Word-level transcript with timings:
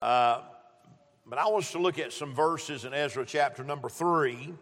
Uh, 0.00 0.42
but 1.26 1.40
I 1.40 1.48
want 1.48 1.64
us 1.64 1.72
to 1.72 1.78
look 1.78 1.98
at 1.98 2.12
some 2.12 2.32
verses 2.32 2.84
in 2.84 2.94
Ezra 2.94 3.26
chapter 3.26 3.64
number 3.64 3.88
three. 3.88 4.54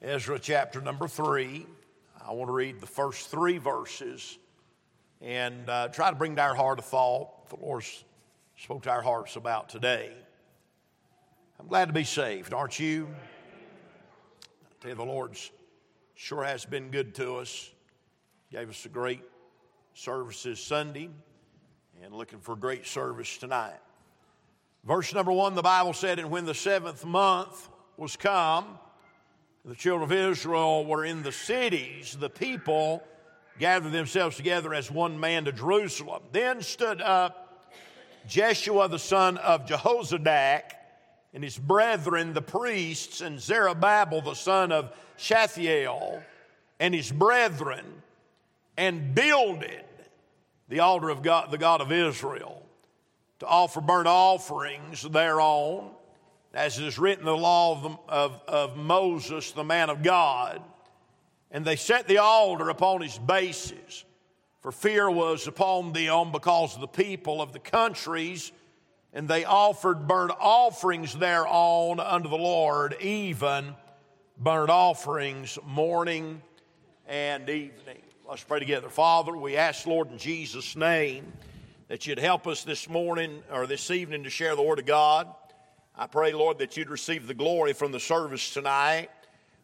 Ezra 0.00 0.38
chapter 0.38 0.80
number 0.80 1.08
three. 1.08 1.66
I 2.24 2.32
want 2.32 2.48
to 2.48 2.52
read 2.52 2.80
the 2.80 2.86
first 2.86 3.28
three 3.28 3.58
verses 3.58 4.38
and 5.20 5.68
uh, 5.68 5.88
try 5.88 6.10
to 6.10 6.16
bring 6.16 6.36
to 6.36 6.42
our 6.42 6.54
heart 6.54 6.78
a 6.78 6.82
thought 6.82 7.48
the 7.48 7.56
Lord 7.56 7.84
spoke 8.56 8.82
to 8.82 8.90
our 8.90 9.02
hearts 9.02 9.34
about 9.34 9.68
today. 9.68 10.12
I'm 11.58 11.66
glad 11.66 11.86
to 11.86 11.92
be 11.92 12.04
saved, 12.04 12.54
aren't 12.54 12.78
you? 12.78 13.08
I 13.10 14.74
tell 14.80 14.90
you, 14.90 14.96
the 14.96 15.04
Lord's 15.04 15.50
sure 16.14 16.44
has 16.44 16.64
been 16.64 16.92
good 16.92 17.16
to 17.16 17.36
us. 17.38 17.68
Gave 18.52 18.70
us 18.70 18.84
a 18.84 18.88
great 18.88 19.22
services 19.94 20.60
Sunday 20.60 21.10
and 22.08 22.16
looking 22.16 22.40
for 22.40 22.56
great 22.56 22.86
service 22.86 23.36
tonight. 23.36 23.78
Verse 24.82 25.12
number 25.12 25.30
one, 25.30 25.54
the 25.54 25.60
Bible 25.60 25.92
said, 25.92 26.18
And 26.18 26.30
when 26.30 26.46
the 26.46 26.54
seventh 26.54 27.04
month 27.04 27.68
was 27.98 28.16
come, 28.16 28.64
the 29.66 29.74
children 29.74 30.10
of 30.10 30.12
Israel 30.16 30.86
were 30.86 31.04
in 31.04 31.22
the 31.22 31.32
cities, 31.32 32.16
the 32.18 32.30
people 32.30 33.02
gathered 33.58 33.92
themselves 33.92 34.36
together 34.36 34.72
as 34.72 34.90
one 34.90 35.20
man 35.20 35.44
to 35.44 35.52
Jerusalem. 35.52 36.22
Then 36.32 36.62
stood 36.62 37.02
up 37.02 37.70
Jeshua 38.26 38.88
the 38.88 38.98
son 38.98 39.36
of 39.36 39.66
Jehozadak 39.66 40.62
and 41.34 41.44
his 41.44 41.58
brethren, 41.58 42.32
the 42.32 42.40
priests, 42.40 43.20
and 43.20 43.38
Zerubbabel 43.38 44.22
the 44.22 44.32
son 44.32 44.72
of 44.72 44.96
Shealtiel 45.18 46.22
and 46.80 46.94
his 46.94 47.12
brethren, 47.12 47.84
and 48.78 49.14
builded 49.14 49.84
the 50.68 50.80
altar 50.80 51.08
of 51.08 51.22
God, 51.22 51.50
the 51.50 51.58
God 51.58 51.80
of 51.80 51.90
Israel, 51.92 52.62
to 53.40 53.46
offer 53.46 53.80
burnt 53.80 54.08
offerings 54.08 55.02
thereon, 55.02 55.90
as 56.52 56.78
is 56.78 56.98
written 56.98 57.20
in 57.20 57.26
the 57.26 57.36
law 57.36 57.72
of, 57.72 57.82
the, 57.82 57.98
of, 58.08 58.42
of 58.48 58.76
Moses, 58.76 59.52
the 59.52 59.64
man 59.64 59.90
of 59.90 60.02
God. 60.02 60.60
And 61.50 61.64
they 61.64 61.76
set 61.76 62.06
the 62.06 62.18
altar 62.18 62.68
upon 62.68 63.00
his 63.00 63.16
bases, 63.18 64.04
for 64.60 64.72
fear 64.72 65.10
was 65.10 65.46
upon 65.46 65.92
them 65.92 66.32
because 66.32 66.74
of 66.74 66.80
the 66.80 66.88
people 66.88 67.40
of 67.40 67.52
the 67.52 67.58
countries, 67.58 68.52
and 69.14 69.26
they 69.26 69.44
offered 69.44 70.06
burnt 70.06 70.32
offerings 70.38 71.14
thereon 71.14 72.00
unto 72.00 72.28
the 72.28 72.36
Lord, 72.36 72.96
even 73.00 73.74
burnt 74.36 74.70
offerings 74.70 75.58
morning 75.64 76.42
and 77.06 77.48
evening. 77.48 78.02
Let's 78.28 78.44
pray 78.44 78.58
together. 78.58 78.90
Father, 78.90 79.34
we 79.34 79.56
ask, 79.56 79.86
Lord, 79.86 80.12
in 80.12 80.18
Jesus' 80.18 80.76
name, 80.76 81.32
that 81.88 82.06
you'd 82.06 82.18
help 82.18 82.46
us 82.46 82.62
this 82.62 82.86
morning 82.86 83.42
or 83.50 83.66
this 83.66 83.90
evening 83.90 84.24
to 84.24 84.28
share 84.28 84.54
the 84.54 84.60
Word 84.60 84.78
of 84.78 84.84
God. 84.84 85.28
I 85.96 86.08
pray, 86.08 86.34
Lord, 86.34 86.58
that 86.58 86.76
you'd 86.76 86.90
receive 86.90 87.26
the 87.26 87.32
glory 87.32 87.72
from 87.72 87.90
the 87.90 87.98
service 87.98 88.52
tonight. 88.52 89.08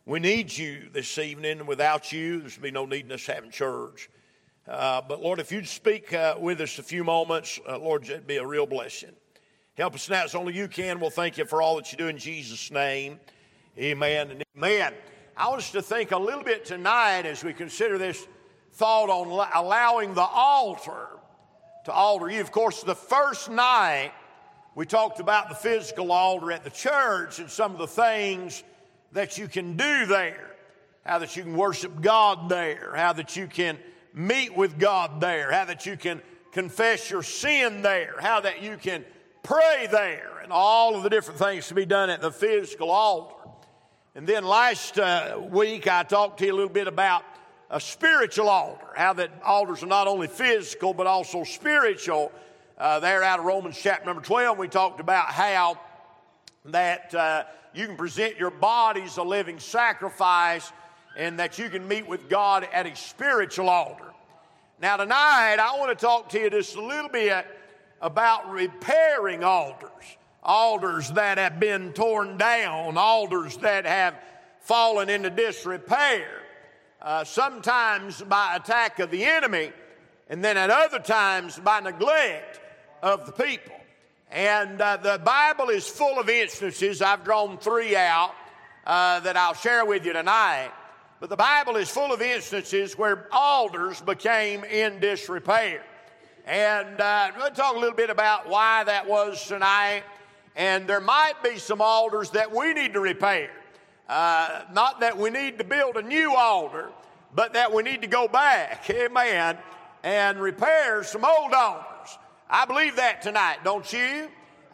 We 0.06 0.18
need 0.18 0.56
you 0.56 0.88
this 0.90 1.18
evening. 1.18 1.66
Without 1.66 2.10
you, 2.10 2.40
there's 2.40 2.56
be 2.56 2.70
no 2.70 2.86
need 2.86 3.04
in 3.04 3.12
us 3.12 3.26
having 3.26 3.50
church. 3.50 4.08
Uh, 4.66 5.02
but 5.06 5.20
Lord, 5.20 5.40
if 5.40 5.52
you'd 5.52 5.68
speak 5.68 6.14
uh, 6.14 6.36
with 6.40 6.62
us 6.62 6.78
a 6.78 6.82
few 6.82 7.04
moments, 7.04 7.60
uh, 7.68 7.78
Lord, 7.78 8.04
it'd 8.04 8.26
be 8.26 8.38
a 8.38 8.46
real 8.46 8.64
blessing. 8.64 9.12
Help 9.74 9.94
us 9.94 10.08
now 10.08 10.24
as 10.24 10.34
only 10.34 10.54
you 10.54 10.68
can. 10.68 11.00
We'll 11.00 11.10
thank 11.10 11.36
you 11.36 11.44
for 11.44 11.60
all 11.60 11.76
that 11.76 11.92
you 11.92 11.98
do 11.98 12.08
in 12.08 12.16
Jesus' 12.16 12.70
name. 12.70 13.20
Amen 13.76 14.30
and 14.30 14.42
amen. 14.56 14.94
I 15.36 15.48
want 15.48 15.58
us 15.58 15.70
to 15.72 15.82
think 15.82 16.12
a 16.12 16.18
little 16.18 16.44
bit 16.44 16.64
tonight 16.64 17.26
as 17.26 17.44
we 17.44 17.52
consider 17.52 17.98
this 17.98 18.26
thought 18.74 19.08
on 19.08 19.48
allowing 19.54 20.14
the 20.14 20.22
altar 20.22 21.08
to 21.84 21.92
alter 21.92 22.28
you. 22.28 22.40
Of 22.40 22.50
course, 22.50 22.82
the 22.82 22.94
first 22.94 23.48
night 23.48 24.12
we 24.74 24.84
talked 24.84 25.20
about 25.20 25.48
the 25.48 25.54
physical 25.54 26.10
altar 26.10 26.50
at 26.50 26.64
the 26.64 26.70
church 26.70 27.38
and 27.38 27.48
some 27.48 27.72
of 27.72 27.78
the 27.78 27.86
things 27.86 28.64
that 29.12 29.38
you 29.38 29.46
can 29.46 29.76
do 29.76 30.06
there, 30.06 30.56
how 31.06 31.18
that 31.18 31.36
you 31.36 31.44
can 31.44 31.56
worship 31.56 32.00
God 32.00 32.48
there, 32.48 32.92
how 32.96 33.12
that 33.12 33.36
you 33.36 33.46
can 33.46 33.78
meet 34.12 34.56
with 34.56 34.76
God 34.78 35.20
there, 35.20 35.52
how 35.52 35.66
that 35.66 35.86
you 35.86 35.96
can 35.96 36.20
confess 36.50 37.10
your 37.10 37.22
sin 37.22 37.82
there, 37.82 38.16
how 38.18 38.40
that 38.40 38.60
you 38.60 38.76
can 38.76 39.04
pray 39.44 39.86
there, 39.88 40.40
and 40.42 40.50
all 40.50 40.96
of 40.96 41.04
the 41.04 41.10
different 41.10 41.38
things 41.38 41.68
to 41.68 41.74
be 41.74 41.86
done 41.86 42.10
at 42.10 42.20
the 42.20 42.32
physical 42.32 42.90
altar. 42.90 43.36
And 44.16 44.26
then 44.26 44.44
last 44.44 44.98
uh, 44.98 45.40
week 45.48 45.86
I 45.86 46.02
talked 46.02 46.38
to 46.38 46.46
you 46.46 46.52
a 46.52 46.56
little 46.56 46.68
bit 46.68 46.88
about 46.88 47.22
a 47.74 47.80
spiritual 47.80 48.48
altar, 48.48 48.86
how 48.94 49.12
that 49.14 49.32
altars 49.44 49.82
are 49.82 49.86
not 49.86 50.06
only 50.06 50.28
physical 50.28 50.94
but 50.94 51.08
also 51.08 51.42
spiritual. 51.42 52.30
Uh, 52.78 53.00
there 53.00 53.24
out 53.24 53.40
of 53.40 53.44
Romans 53.44 53.76
chapter 53.76 54.06
number 54.06 54.22
12, 54.22 54.56
we 54.56 54.68
talked 54.68 55.00
about 55.00 55.26
how 55.26 55.76
that 56.66 57.12
uh, 57.16 57.42
you 57.74 57.86
can 57.86 57.96
present 57.96 58.36
your 58.36 58.52
bodies 58.52 59.16
a 59.16 59.24
living 59.24 59.58
sacrifice 59.58 60.72
and 61.16 61.40
that 61.40 61.58
you 61.58 61.68
can 61.68 61.86
meet 61.88 62.06
with 62.06 62.28
God 62.28 62.66
at 62.72 62.86
a 62.86 62.94
spiritual 62.94 63.68
altar. 63.68 64.12
Now, 64.80 64.96
tonight, 64.96 65.56
I 65.58 65.76
want 65.76 65.98
to 65.98 66.00
talk 66.00 66.28
to 66.30 66.38
you 66.38 66.50
just 66.50 66.76
a 66.76 66.80
little 66.80 67.10
bit 67.10 67.44
about 68.00 68.52
repairing 68.52 69.42
altars, 69.42 70.04
altars 70.44 71.10
that 71.12 71.38
have 71.38 71.58
been 71.58 71.92
torn 71.92 72.38
down, 72.38 72.96
altars 72.96 73.56
that 73.58 73.84
have 73.84 74.14
fallen 74.60 75.10
into 75.10 75.28
disrepair 75.28 76.43
uh, 77.04 77.22
sometimes 77.22 78.22
by 78.22 78.56
attack 78.56 78.98
of 78.98 79.10
the 79.10 79.24
enemy, 79.24 79.70
and 80.30 80.42
then 80.42 80.56
at 80.56 80.70
other 80.70 80.98
times 80.98 81.58
by 81.58 81.78
neglect 81.80 82.60
of 83.02 83.26
the 83.26 83.32
people. 83.32 83.76
And 84.30 84.80
uh, 84.80 84.96
the 84.96 85.20
Bible 85.22 85.68
is 85.68 85.86
full 85.86 86.18
of 86.18 86.30
instances. 86.30 87.02
I've 87.02 87.22
drawn 87.22 87.58
three 87.58 87.94
out 87.94 88.32
uh, 88.86 89.20
that 89.20 89.36
I'll 89.36 89.54
share 89.54 89.84
with 89.84 90.06
you 90.06 90.14
tonight. 90.14 90.70
But 91.20 91.28
the 91.28 91.36
Bible 91.36 91.76
is 91.76 91.90
full 91.90 92.12
of 92.12 92.22
instances 92.22 92.98
where 92.98 93.28
altars 93.30 94.00
became 94.00 94.64
in 94.64 94.98
disrepair. 94.98 95.84
And 96.46 97.00
uh, 97.00 97.32
we'll 97.36 97.50
talk 97.50 97.76
a 97.76 97.78
little 97.78 97.94
bit 97.94 98.10
about 98.10 98.48
why 98.48 98.82
that 98.84 99.06
was 99.06 99.46
tonight. 99.46 100.04
And 100.56 100.86
there 100.86 101.00
might 101.00 101.42
be 101.42 101.58
some 101.58 101.80
altars 101.80 102.30
that 102.30 102.54
we 102.54 102.72
need 102.72 102.94
to 102.94 103.00
repair. 103.00 103.50
Uh, 104.08 104.62
not 104.72 105.00
that 105.00 105.16
we 105.16 105.30
need 105.30 105.58
to 105.58 105.64
build 105.64 105.96
a 105.96 106.02
new 106.02 106.34
altar, 106.34 106.90
but 107.34 107.54
that 107.54 107.72
we 107.72 107.82
need 107.82 108.02
to 108.02 108.08
go 108.08 108.28
back, 108.28 108.88
amen, 108.90 109.58
and 110.02 110.40
repair 110.40 111.02
some 111.04 111.24
old 111.24 111.52
altars. 111.52 112.18
I 112.48 112.66
believe 112.66 112.96
that 112.96 113.22
tonight, 113.22 113.58
don't 113.64 113.90
you? 113.92 114.28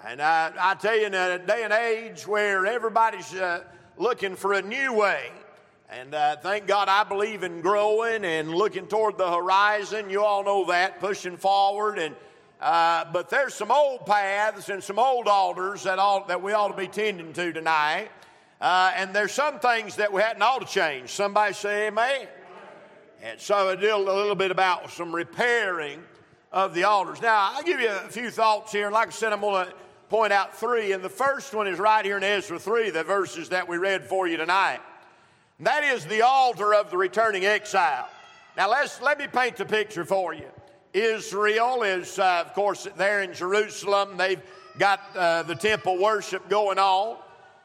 And 0.04 0.20
I, 0.20 0.52
I 0.58 0.74
tell 0.74 0.96
you, 0.96 1.06
in 1.06 1.14
a 1.14 1.38
day 1.38 1.62
and 1.62 1.72
age 1.72 2.26
where 2.26 2.66
everybody's 2.66 3.34
uh, 3.34 3.64
looking 3.98 4.34
for 4.34 4.54
a 4.54 4.62
new 4.62 4.94
way, 4.94 5.30
and 5.90 6.14
uh, 6.14 6.36
thank 6.36 6.66
God 6.68 6.88
I 6.88 7.04
believe 7.04 7.42
in 7.42 7.60
growing 7.60 8.24
and 8.24 8.54
looking 8.54 8.86
toward 8.86 9.18
the 9.18 9.28
horizon. 9.28 10.08
You 10.08 10.24
all 10.24 10.44
know 10.44 10.64
that, 10.66 11.00
pushing 11.00 11.36
forward. 11.36 11.98
And 11.98 12.14
uh, 12.60 13.06
but 13.12 13.28
there's 13.28 13.54
some 13.54 13.72
old 13.72 14.06
paths 14.06 14.68
and 14.68 14.82
some 14.84 14.98
old 14.98 15.26
altars 15.26 15.82
that 15.84 15.98
all 15.98 16.24
that 16.26 16.42
we 16.42 16.52
ought 16.52 16.68
to 16.68 16.76
be 16.76 16.86
tending 16.86 17.32
to 17.32 17.52
tonight. 17.52 18.10
Uh, 18.60 18.92
and 18.94 19.14
there's 19.14 19.32
some 19.32 19.58
things 19.58 19.96
that 19.96 20.12
we 20.12 20.20
hadn't 20.20 20.42
ought 20.42 20.60
to 20.60 20.66
change. 20.66 21.10
Somebody 21.10 21.54
say 21.54 21.88
amen. 21.88 22.28
And 23.22 23.40
so 23.40 23.70
I 23.70 23.76
did 23.76 23.90
a 23.90 23.96
little 23.96 24.34
bit 24.34 24.50
about 24.50 24.90
some 24.90 25.14
repairing 25.14 26.02
of 26.52 26.74
the 26.74 26.84
altars. 26.84 27.22
Now, 27.22 27.52
I'll 27.54 27.62
give 27.62 27.80
you 27.80 27.90
a 27.90 28.08
few 28.08 28.30
thoughts 28.30 28.72
here. 28.72 28.86
And 28.86 28.94
like 28.94 29.08
I 29.08 29.10
said, 29.10 29.32
I'm 29.32 29.40
going 29.40 29.66
to 29.66 29.74
point 30.08 30.32
out 30.32 30.54
three. 30.54 30.92
And 30.92 31.02
the 31.02 31.08
first 31.08 31.54
one 31.54 31.66
is 31.66 31.78
right 31.78 32.04
here 32.04 32.16
in 32.16 32.24
Ezra 32.24 32.58
3, 32.58 32.90
the 32.90 33.04
verses 33.04 33.50
that 33.50 33.68
we 33.68 33.78
read 33.78 34.04
for 34.04 34.26
you 34.26 34.36
tonight. 34.36 34.80
And 35.58 35.66
that 35.66 35.84
is 35.84 36.04
the 36.06 36.22
altar 36.22 36.74
of 36.74 36.90
the 36.90 36.96
returning 36.96 37.44
exile. 37.44 38.08
Now, 38.56 38.70
let's, 38.70 39.00
let 39.00 39.18
me 39.18 39.26
paint 39.26 39.56
the 39.56 39.64
picture 39.64 40.04
for 40.04 40.34
you. 40.34 40.48
Israel 40.92 41.82
is, 41.82 42.18
uh, 42.18 42.44
of 42.46 42.52
course, 42.54 42.88
there 42.96 43.22
in 43.22 43.32
Jerusalem. 43.32 44.16
They've 44.16 44.42
got 44.78 45.00
uh, 45.14 45.44
the 45.44 45.54
temple 45.54 45.98
worship 45.98 46.48
going 46.48 46.78
on. 46.78 47.16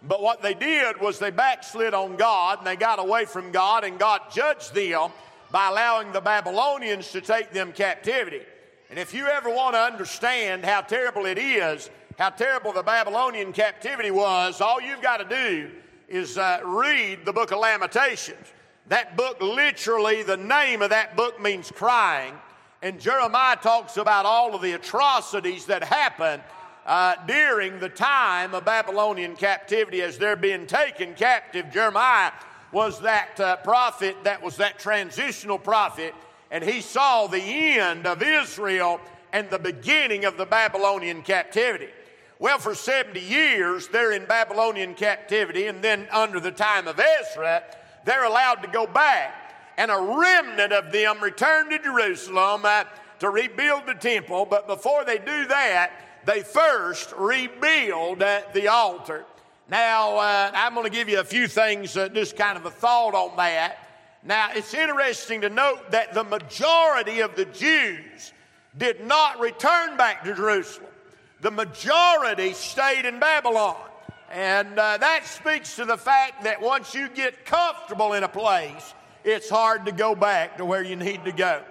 But 0.07 0.21
what 0.21 0.41
they 0.41 0.53
did 0.53 1.01
was 1.01 1.17
they 1.17 1.31
backslid 1.31 1.93
on 1.93 2.15
God 2.15 2.59
and 2.59 2.67
they 2.67 2.75
got 2.75 2.99
away 2.99 3.25
from 3.25 3.51
God, 3.51 3.83
and 3.83 3.97
God 3.97 4.21
judged 4.31 4.73
them 4.73 5.09
by 5.51 5.69
allowing 5.69 6.11
the 6.11 6.21
Babylonians 6.21 7.11
to 7.11 7.21
take 7.21 7.51
them 7.51 7.71
captivity. 7.71 8.41
And 8.89 8.99
if 8.99 9.13
you 9.13 9.25
ever 9.25 9.49
want 9.49 9.75
to 9.75 9.79
understand 9.79 10.63
how 10.63 10.81
terrible 10.81 11.25
it 11.25 11.39
is, 11.39 11.89
how 12.19 12.29
terrible 12.29 12.71
the 12.71 12.83
Babylonian 12.83 13.51
captivity 13.51 14.11
was, 14.11 14.61
all 14.61 14.79
you've 14.79 15.01
got 15.01 15.17
to 15.17 15.25
do 15.25 15.71
is 16.07 16.37
uh, 16.37 16.59
read 16.63 17.25
the 17.25 17.33
book 17.33 17.51
of 17.51 17.59
Lamentations. 17.59 18.45
That 18.87 19.17
book, 19.17 19.41
literally, 19.41 20.21
the 20.21 20.37
name 20.37 20.83
of 20.83 20.91
that 20.91 21.15
book 21.17 21.41
means 21.41 21.71
crying. 21.71 22.35
And 22.83 22.99
Jeremiah 22.99 23.55
talks 23.55 23.97
about 23.97 24.27
all 24.27 24.53
of 24.53 24.61
the 24.61 24.73
atrocities 24.73 25.65
that 25.65 25.83
happened 25.83 26.43
uh, 26.85 27.15
during 27.27 27.79
the 27.79 27.89
time 27.89 28.53
of 28.53 28.65
Babylonian 28.65 29.35
captivity 29.35 30.01
as 30.01 30.17
they're 30.17 30.35
being 30.35 30.67
taken 30.67 31.13
captive. 31.15 31.71
Jeremiah 31.71 32.31
was 32.71 33.01
that 33.01 33.39
uh, 33.39 33.55
prophet 33.57 34.15
that 34.23 34.41
was 34.43 34.57
that 34.57 34.77
transitional 34.77 35.57
prophet, 35.57 36.13
and 36.51 36.63
he 36.63 36.81
saw 36.81 37.27
the 37.27 37.41
end 37.41 38.05
of 38.05 38.21
Israel 38.21 38.99
and 39.33 39.49
the 39.49 39.59
beginning 39.59 40.25
of 40.25 40.37
the 40.37 40.45
Babylonian 40.45 41.21
captivity. 41.21 41.89
Well, 42.37 42.59
for 42.59 42.75
70 42.75 43.19
years, 43.19 43.87
they're 43.87 44.11
in 44.11 44.25
Babylonian 44.25 44.93
captivity, 44.93 45.67
and 45.67 45.81
then 45.81 46.07
under 46.11 46.39
the 46.39 46.51
time 46.51 46.87
of 46.87 46.99
Ezra, 46.99 47.63
they're 48.03 48.25
allowed 48.25 48.61
to 48.61 48.67
go 48.67 48.85
back. 48.85 49.33
And 49.77 49.89
a 49.89 49.97
remnant 49.97 50.71
of 50.71 50.91
them 50.91 51.21
return 51.21 51.69
to 51.69 51.79
Jerusalem 51.79 52.61
uh, 52.63 52.85
to 53.19 53.29
rebuild 53.29 53.87
the 53.87 53.93
temple, 53.93 54.45
but 54.45 54.67
before 54.67 55.05
they 55.05 55.17
do 55.17 55.47
that, 55.47 55.91
they 56.25 56.41
first 56.41 57.13
rebuild 57.17 58.19
the 58.19 58.67
altar. 58.67 59.25
Now, 59.69 60.17
uh, 60.17 60.51
I'm 60.53 60.73
going 60.73 60.85
to 60.85 60.91
give 60.91 61.09
you 61.09 61.19
a 61.19 61.23
few 61.23 61.47
things, 61.47 61.97
uh, 61.97 62.09
just 62.09 62.37
kind 62.37 62.57
of 62.57 62.65
a 62.65 62.71
thought 62.71 63.15
on 63.15 63.35
that. 63.37 63.79
Now, 64.23 64.49
it's 64.53 64.73
interesting 64.73 65.41
to 65.41 65.49
note 65.49 65.91
that 65.91 66.13
the 66.13 66.23
majority 66.23 67.21
of 67.21 67.35
the 67.35 67.45
Jews 67.45 68.33
did 68.77 69.05
not 69.05 69.39
return 69.39 69.97
back 69.97 70.23
to 70.23 70.35
Jerusalem. 70.35 70.89
The 71.41 71.51
majority 71.51 72.53
stayed 72.53 73.05
in 73.05 73.19
Babylon. 73.19 73.77
And 74.31 74.77
uh, 74.77 74.97
that 74.97 75.25
speaks 75.25 75.75
to 75.77 75.85
the 75.85 75.97
fact 75.97 76.43
that 76.43 76.61
once 76.61 76.93
you 76.93 77.07
get 77.09 77.45
comfortable 77.45 78.13
in 78.13 78.23
a 78.23 78.27
place, 78.27 78.93
it's 79.23 79.49
hard 79.49 79.85
to 79.85 79.91
go 79.91 80.15
back 80.15 80.57
to 80.57 80.65
where 80.65 80.83
you 80.83 80.95
need 80.95 81.25
to 81.25 81.31
go. 81.31 81.63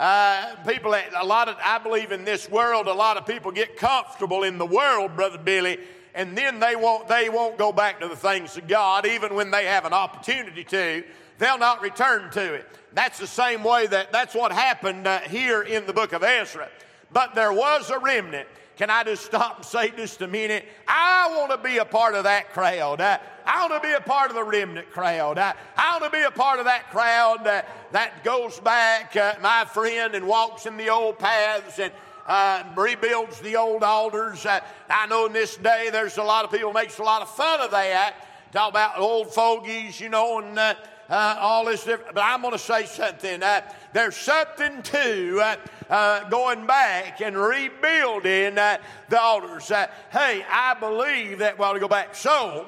Uh, 0.00 0.56
people, 0.66 0.94
a 0.94 1.26
lot 1.26 1.46
of, 1.46 1.56
I 1.62 1.76
believe 1.76 2.10
in 2.10 2.24
this 2.24 2.48
world, 2.48 2.86
a 2.86 2.94
lot 2.94 3.18
of 3.18 3.26
people 3.26 3.52
get 3.52 3.76
comfortable 3.76 4.44
in 4.44 4.56
the 4.56 4.64
world, 4.64 5.14
Brother 5.14 5.36
Billy, 5.36 5.78
and 6.14 6.38
then 6.38 6.58
they 6.58 6.74
won't, 6.74 7.06
they 7.06 7.28
won't 7.28 7.58
go 7.58 7.70
back 7.70 8.00
to 8.00 8.08
the 8.08 8.16
things 8.16 8.56
of 8.56 8.66
God, 8.66 9.04
even 9.04 9.34
when 9.34 9.50
they 9.50 9.66
have 9.66 9.84
an 9.84 9.92
opportunity 9.92 10.64
to. 10.64 11.04
They'll 11.36 11.58
not 11.58 11.82
return 11.82 12.30
to 12.30 12.54
it. 12.54 12.66
That's 12.94 13.18
the 13.18 13.26
same 13.26 13.62
way 13.62 13.88
that 13.88 14.10
that's 14.10 14.34
what 14.34 14.52
happened 14.52 15.06
uh, 15.06 15.18
here 15.20 15.60
in 15.60 15.84
the 15.84 15.92
book 15.92 16.14
of 16.14 16.24
Ezra. 16.24 16.70
But 17.12 17.34
there 17.34 17.52
was 17.52 17.90
a 17.90 17.98
remnant. 17.98 18.48
Can 18.80 18.88
I 18.88 19.04
just 19.04 19.26
stop 19.26 19.56
and 19.56 19.66
say 19.66 19.90
just 19.90 20.22
a 20.22 20.26
minute? 20.26 20.64
I 20.88 21.36
want 21.36 21.50
to 21.50 21.58
be 21.58 21.76
a 21.76 21.84
part 21.84 22.14
of 22.14 22.24
that 22.24 22.54
crowd. 22.54 23.02
I, 23.02 23.68
want 23.68 23.82
to 23.82 23.86
be 23.86 23.92
a 23.92 24.00
part 24.00 24.30
of 24.30 24.36
the 24.36 24.42
remnant 24.42 24.90
crowd. 24.90 25.36
I, 25.36 25.54
want 26.00 26.10
to 26.10 26.18
be 26.18 26.24
a 26.24 26.30
part 26.30 26.60
of 26.60 26.64
that 26.64 26.90
crowd 26.90 27.44
that, 27.44 27.68
that 27.92 28.24
goes 28.24 28.58
back, 28.58 29.14
uh, 29.16 29.34
my 29.42 29.66
friend, 29.66 30.14
and 30.14 30.26
walks 30.26 30.64
in 30.64 30.78
the 30.78 30.88
old 30.88 31.18
paths 31.18 31.78
and 31.78 31.92
uh, 32.26 32.62
rebuilds 32.74 33.38
the 33.40 33.56
old 33.56 33.82
altars. 33.82 34.46
Uh, 34.46 34.60
I 34.88 35.06
know 35.08 35.26
in 35.26 35.34
this 35.34 35.58
day 35.58 35.90
there's 35.92 36.16
a 36.16 36.22
lot 36.22 36.46
of 36.46 36.50
people 36.50 36.72
makes 36.72 36.96
a 36.96 37.02
lot 37.02 37.20
of 37.20 37.28
fun 37.28 37.60
of 37.60 37.72
that. 37.72 38.14
Talk 38.50 38.70
about 38.70 38.98
old 38.98 39.34
fogies, 39.34 40.00
you 40.00 40.08
know, 40.08 40.38
and 40.38 40.58
uh, 41.10 41.36
all 41.40 41.64
this 41.64 41.84
different. 41.84 42.14
But 42.14 42.22
I'm 42.22 42.40
going 42.40 42.52
to 42.52 42.58
say 42.58 42.86
something. 42.86 43.42
Uh, 43.42 43.62
there's 43.92 44.16
something 44.16 44.82
to 44.82 45.40
uh, 45.40 45.56
uh 45.90 46.28
going 46.28 46.66
back 46.66 47.20
and 47.20 47.36
rebuilding 47.36 48.56
uh, 48.56 48.78
the 49.08 49.20
altars. 49.20 49.70
Uh, 49.70 49.88
hey, 50.12 50.44
I 50.48 50.74
believe 50.78 51.38
that. 51.40 51.58
Well, 51.58 51.74
to 51.74 51.80
go 51.80 51.88
back. 51.88 52.14
So 52.14 52.66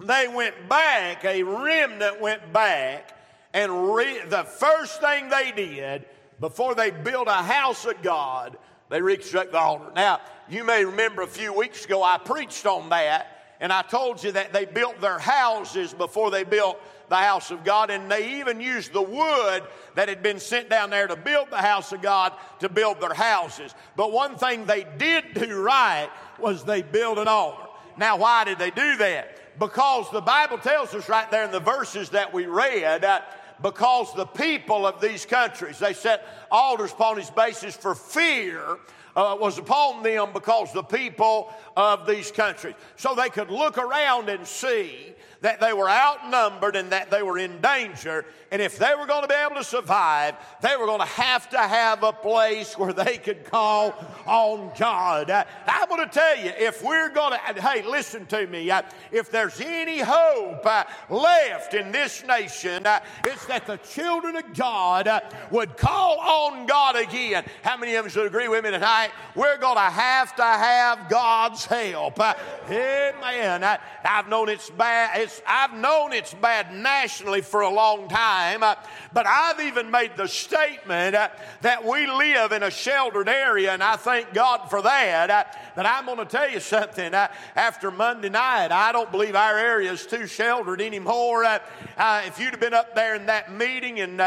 they 0.00 0.26
went 0.28 0.68
back. 0.68 1.24
A 1.24 1.42
remnant 1.44 2.20
went 2.20 2.52
back, 2.52 3.16
and 3.54 3.94
re- 3.94 4.24
the 4.26 4.44
first 4.44 5.00
thing 5.00 5.28
they 5.28 5.52
did 5.52 6.06
before 6.40 6.74
they 6.74 6.90
built 6.90 7.28
a 7.28 7.32
house 7.32 7.84
of 7.84 8.02
God, 8.02 8.58
they 8.90 9.00
reconstruct 9.00 9.52
the 9.52 9.58
altar. 9.58 9.92
Now, 9.94 10.20
you 10.50 10.64
may 10.64 10.84
remember 10.84 11.22
a 11.22 11.28
few 11.28 11.52
weeks 11.52 11.84
ago 11.84 12.02
I 12.02 12.18
preached 12.18 12.66
on 12.66 12.88
that. 12.88 13.30
And 13.60 13.72
I 13.72 13.82
told 13.82 14.22
you 14.22 14.32
that 14.32 14.52
they 14.52 14.66
built 14.66 15.00
their 15.00 15.18
houses 15.18 15.94
before 15.94 16.30
they 16.30 16.44
built 16.44 16.78
the 17.08 17.16
house 17.16 17.50
of 17.50 17.64
God, 17.64 17.90
and 17.90 18.10
they 18.10 18.40
even 18.40 18.60
used 18.60 18.92
the 18.92 19.02
wood 19.02 19.62
that 19.94 20.08
had 20.08 20.22
been 20.22 20.38
sent 20.38 20.68
down 20.68 20.90
there 20.90 21.06
to 21.06 21.16
build 21.16 21.50
the 21.50 21.58
house 21.58 21.92
of 21.92 22.02
God 22.02 22.32
to 22.60 22.68
build 22.68 23.00
their 23.00 23.14
houses. 23.14 23.74
But 23.96 24.12
one 24.12 24.36
thing 24.36 24.64
they 24.64 24.86
did 24.98 25.34
do 25.34 25.60
right 25.62 26.08
was 26.38 26.64
they 26.64 26.82
built 26.82 27.18
an 27.18 27.28
altar. 27.28 27.68
Now, 27.96 28.16
why 28.16 28.44
did 28.44 28.58
they 28.58 28.70
do 28.70 28.96
that? 28.96 29.58
Because 29.58 30.10
the 30.10 30.20
Bible 30.20 30.58
tells 30.58 30.94
us 30.94 31.08
right 31.08 31.30
there 31.30 31.44
in 31.44 31.52
the 31.52 31.60
verses 31.60 32.10
that 32.10 32.32
we 32.32 32.46
read, 32.46 33.04
uh, 33.04 33.20
because 33.62 34.12
the 34.14 34.26
people 34.26 34.86
of 34.86 35.00
these 35.00 35.24
countries, 35.24 35.78
they 35.78 35.92
set 35.92 36.26
altars 36.50 36.92
upon 36.92 37.16
his 37.16 37.30
basis 37.30 37.76
for 37.76 37.94
fear 37.94 38.78
uh, 39.16 39.36
was 39.38 39.58
upon 39.58 40.02
them 40.02 40.30
because 40.32 40.72
the 40.72 40.82
people 40.82 41.52
of 41.76 42.06
these 42.06 42.32
countries. 42.32 42.74
So 42.96 43.14
they 43.14 43.28
could 43.28 43.50
look 43.50 43.78
around 43.78 44.28
and 44.28 44.46
see 44.46 45.14
that 45.44 45.60
they 45.60 45.74
were 45.74 45.90
outnumbered 45.90 46.74
and 46.74 46.90
that 46.90 47.10
they 47.10 47.22
were 47.22 47.36
in 47.36 47.60
danger. 47.60 48.24
And 48.50 48.62
if 48.62 48.78
they 48.78 48.94
were 48.98 49.04
going 49.04 49.20
to 49.20 49.28
be 49.28 49.34
able 49.34 49.56
to 49.56 49.64
survive, 49.64 50.36
they 50.62 50.74
were 50.74 50.86
going 50.86 51.00
to 51.00 51.06
have 51.06 51.50
to 51.50 51.58
have 51.58 52.02
a 52.02 52.14
place 52.14 52.78
where 52.78 52.94
they 52.94 53.18
could 53.18 53.44
call 53.44 53.92
on 54.26 54.72
God. 54.78 55.30
I, 55.30 55.44
am 55.66 55.88
going 55.90 56.08
to 56.08 56.14
tell 56.14 56.38
you, 56.38 56.50
if 56.56 56.82
we're 56.82 57.10
going 57.10 57.32
to, 57.32 57.60
hey, 57.60 57.82
listen 57.82 58.24
to 58.26 58.46
me, 58.46 58.70
uh, 58.70 58.82
if 59.12 59.30
there's 59.30 59.60
any 59.60 59.98
hope 59.98 60.64
uh, 60.64 60.84
left 61.10 61.74
in 61.74 61.92
this 61.92 62.24
nation, 62.24 62.86
uh, 62.86 63.00
it's 63.26 63.44
that 63.44 63.66
the 63.66 63.76
children 63.78 64.36
of 64.36 64.54
God 64.54 65.10
would 65.50 65.76
call 65.76 66.20
on 66.20 66.64
God 66.64 66.96
again. 66.96 67.44
How 67.62 67.76
many 67.76 67.96
of 67.96 68.06
us 68.06 68.16
would 68.16 68.26
agree 68.26 68.48
with 68.48 68.64
me 68.64 68.70
tonight? 68.70 69.10
We're 69.34 69.58
going 69.58 69.76
to 69.76 69.80
have 69.80 70.34
to 70.36 70.42
have 70.42 71.10
God's 71.10 71.66
help. 71.66 72.18
Amen. 72.18 73.62
I, 73.62 73.78
I've 74.04 74.28
known 74.28 74.48
it's 74.48 74.70
bad. 74.70 75.20
It's 75.20 75.33
I've 75.46 75.74
known 75.74 76.12
it's 76.12 76.34
bad 76.34 76.74
nationally 76.74 77.40
for 77.40 77.60
a 77.60 77.70
long 77.70 78.08
time, 78.08 78.62
uh, 78.62 78.74
but 79.12 79.26
I've 79.26 79.60
even 79.60 79.90
made 79.90 80.16
the 80.16 80.26
statement 80.26 81.14
uh, 81.14 81.28
that 81.62 81.84
we 81.84 82.06
live 82.06 82.52
in 82.52 82.62
a 82.62 82.70
sheltered 82.70 83.28
area, 83.28 83.72
and 83.72 83.82
I 83.82 83.96
thank 83.96 84.32
God 84.32 84.68
for 84.70 84.82
that. 84.82 85.30
Uh, 85.30 85.44
but 85.76 85.86
I'm 85.86 86.06
going 86.06 86.18
to 86.18 86.24
tell 86.24 86.48
you 86.50 86.60
something. 86.60 87.14
Uh, 87.14 87.28
after 87.56 87.90
Monday 87.90 88.28
night, 88.28 88.72
I 88.72 88.92
don't 88.92 89.10
believe 89.10 89.36
our 89.36 89.58
area 89.58 89.92
is 89.92 90.06
too 90.06 90.26
sheltered 90.26 90.80
anymore. 90.80 91.44
Uh, 91.44 91.58
uh, 91.96 92.22
if 92.26 92.38
you'd 92.38 92.50
have 92.50 92.60
been 92.60 92.74
up 92.74 92.94
there 92.94 93.14
in 93.14 93.26
that 93.26 93.52
meeting, 93.52 94.00
and 94.00 94.20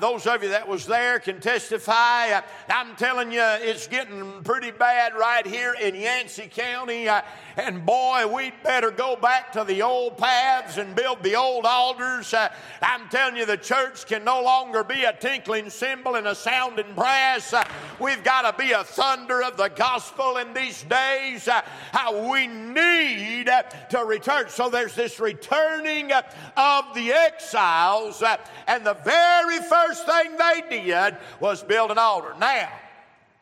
those 0.00 0.26
of 0.26 0.42
you 0.42 0.50
that 0.50 0.68
was 0.68 0.86
there 0.86 1.18
can 1.18 1.40
testify, 1.40 2.40
I'm 2.68 2.96
telling 2.96 3.32
you, 3.32 3.42
it's 3.42 3.86
getting 3.86 4.42
pretty 4.42 4.70
bad 4.70 5.14
right 5.14 5.46
here 5.46 5.74
in 5.80 5.94
Yancey 5.94 6.48
County. 6.50 7.08
and 7.56 7.84
boy, 7.86 8.26
we'd 8.26 8.62
better 8.62 8.90
go 8.90 9.16
back 9.16 9.52
to 9.52 9.64
the 9.64 9.82
old 9.82 10.18
paths 10.48 10.78
and 10.78 10.94
build 10.94 11.22
the 11.22 11.36
old 11.36 11.66
altars. 11.66 12.34
I'm 12.80 13.08
telling 13.10 13.36
you, 13.36 13.44
the 13.44 13.56
church 13.56 14.06
can 14.06 14.24
no 14.24 14.42
longer 14.42 14.82
be 14.82 15.04
a 15.04 15.12
tinkling 15.12 15.68
cymbal 15.68 16.14
and 16.14 16.26
a 16.26 16.34
sounding 16.34 16.94
brass. 16.94 17.54
we've 18.00 18.24
got 18.24 18.42
to 18.50 18.64
be 18.64 18.72
a 18.72 18.84
thunder 18.84 19.42
of 19.42 19.56
the 19.56 19.68
gospel 19.68 20.38
in 20.38 20.54
these 20.54 20.82
days, 20.84 21.48
uh, 21.48 21.60
how 21.92 22.30
we 22.30 22.46
need 22.46 23.48
uh, 23.48 23.62
to 23.90 24.04
return. 24.04 24.48
So 24.48 24.70
there's 24.70 24.94
this 24.94 25.20
returning 25.20 26.12
uh, 26.12 26.22
of 26.56 26.94
the 26.94 27.12
exiles, 27.12 28.22
and 28.66 28.86
the 28.86 28.94
very 28.94 29.58
first 29.58 30.06
thing 30.06 30.36
they 30.36 30.82
did 30.82 31.16
was 31.40 31.62
build 31.62 31.90
an 31.90 31.98
altar. 31.98 32.34
Now, 32.38 32.70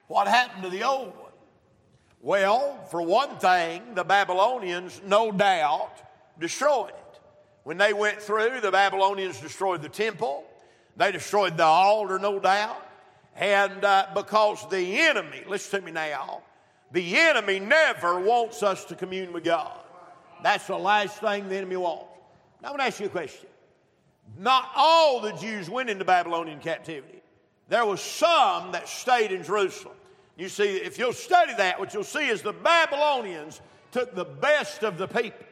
what 0.08 0.26
happened 0.26 0.64
to 0.64 0.70
the 0.70 0.82
old 0.82 1.14
one? 1.16 1.32
Well, 2.20 2.84
for 2.90 3.00
one 3.00 3.38
thing, 3.38 3.94
the 3.94 4.02
Babylonians, 4.02 5.00
no 5.06 5.30
doubt, 5.30 5.92
destroyed 6.40 6.90
it. 6.90 7.05
When 7.66 7.78
they 7.78 7.92
went 7.92 8.22
through, 8.22 8.60
the 8.60 8.70
Babylonians 8.70 9.40
destroyed 9.40 9.82
the 9.82 9.88
temple, 9.88 10.44
they 10.96 11.10
destroyed 11.10 11.56
the 11.56 11.64
altar, 11.64 12.16
no 12.16 12.38
doubt. 12.38 12.80
And 13.34 13.84
uh, 13.84 14.06
because 14.14 14.64
the 14.70 15.00
enemy, 15.00 15.42
listen 15.48 15.80
to 15.80 15.86
me 15.86 15.90
now, 15.90 16.42
the 16.92 17.16
enemy 17.16 17.58
never 17.58 18.20
wants 18.20 18.62
us 18.62 18.84
to 18.84 18.94
commune 18.94 19.32
with 19.32 19.42
God. 19.42 19.80
That's 20.44 20.68
the 20.68 20.76
last 20.76 21.18
thing 21.18 21.48
the 21.48 21.56
enemy 21.56 21.76
wants. 21.76 22.04
Now, 22.62 22.68
I'm 22.68 22.76
going 22.76 22.78
to 22.78 22.84
ask 22.84 23.00
you 23.00 23.06
a 23.06 23.08
question. 23.08 23.48
Not 24.38 24.70
all 24.76 25.20
the 25.20 25.32
Jews 25.32 25.68
went 25.68 25.90
into 25.90 26.04
Babylonian 26.04 26.60
captivity. 26.60 27.20
There 27.68 27.84
was 27.84 28.00
some 28.00 28.70
that 28.70 28.88
stayed 28.88 29.32
in 29.32 29.42
Jerusalem. 29.42 29.96
You 30.36 30.48
see, 30.48 30.76
if 30.76 31.00
you'll 31.00 31.12
study 31.12 31.52
that, 31.56 31.80
what 31.80 31.92
you'll 31.94 32.04
see 32.04 32.28
is 32.28 32.42
the 32.42 32.52
Babylonians 32.52 33.60
took 33.90 34.14
the 34.14 34.24
best 34.24 34.84
of 34.84 34.98
the 34.98 35.08
people. 35.08 35.46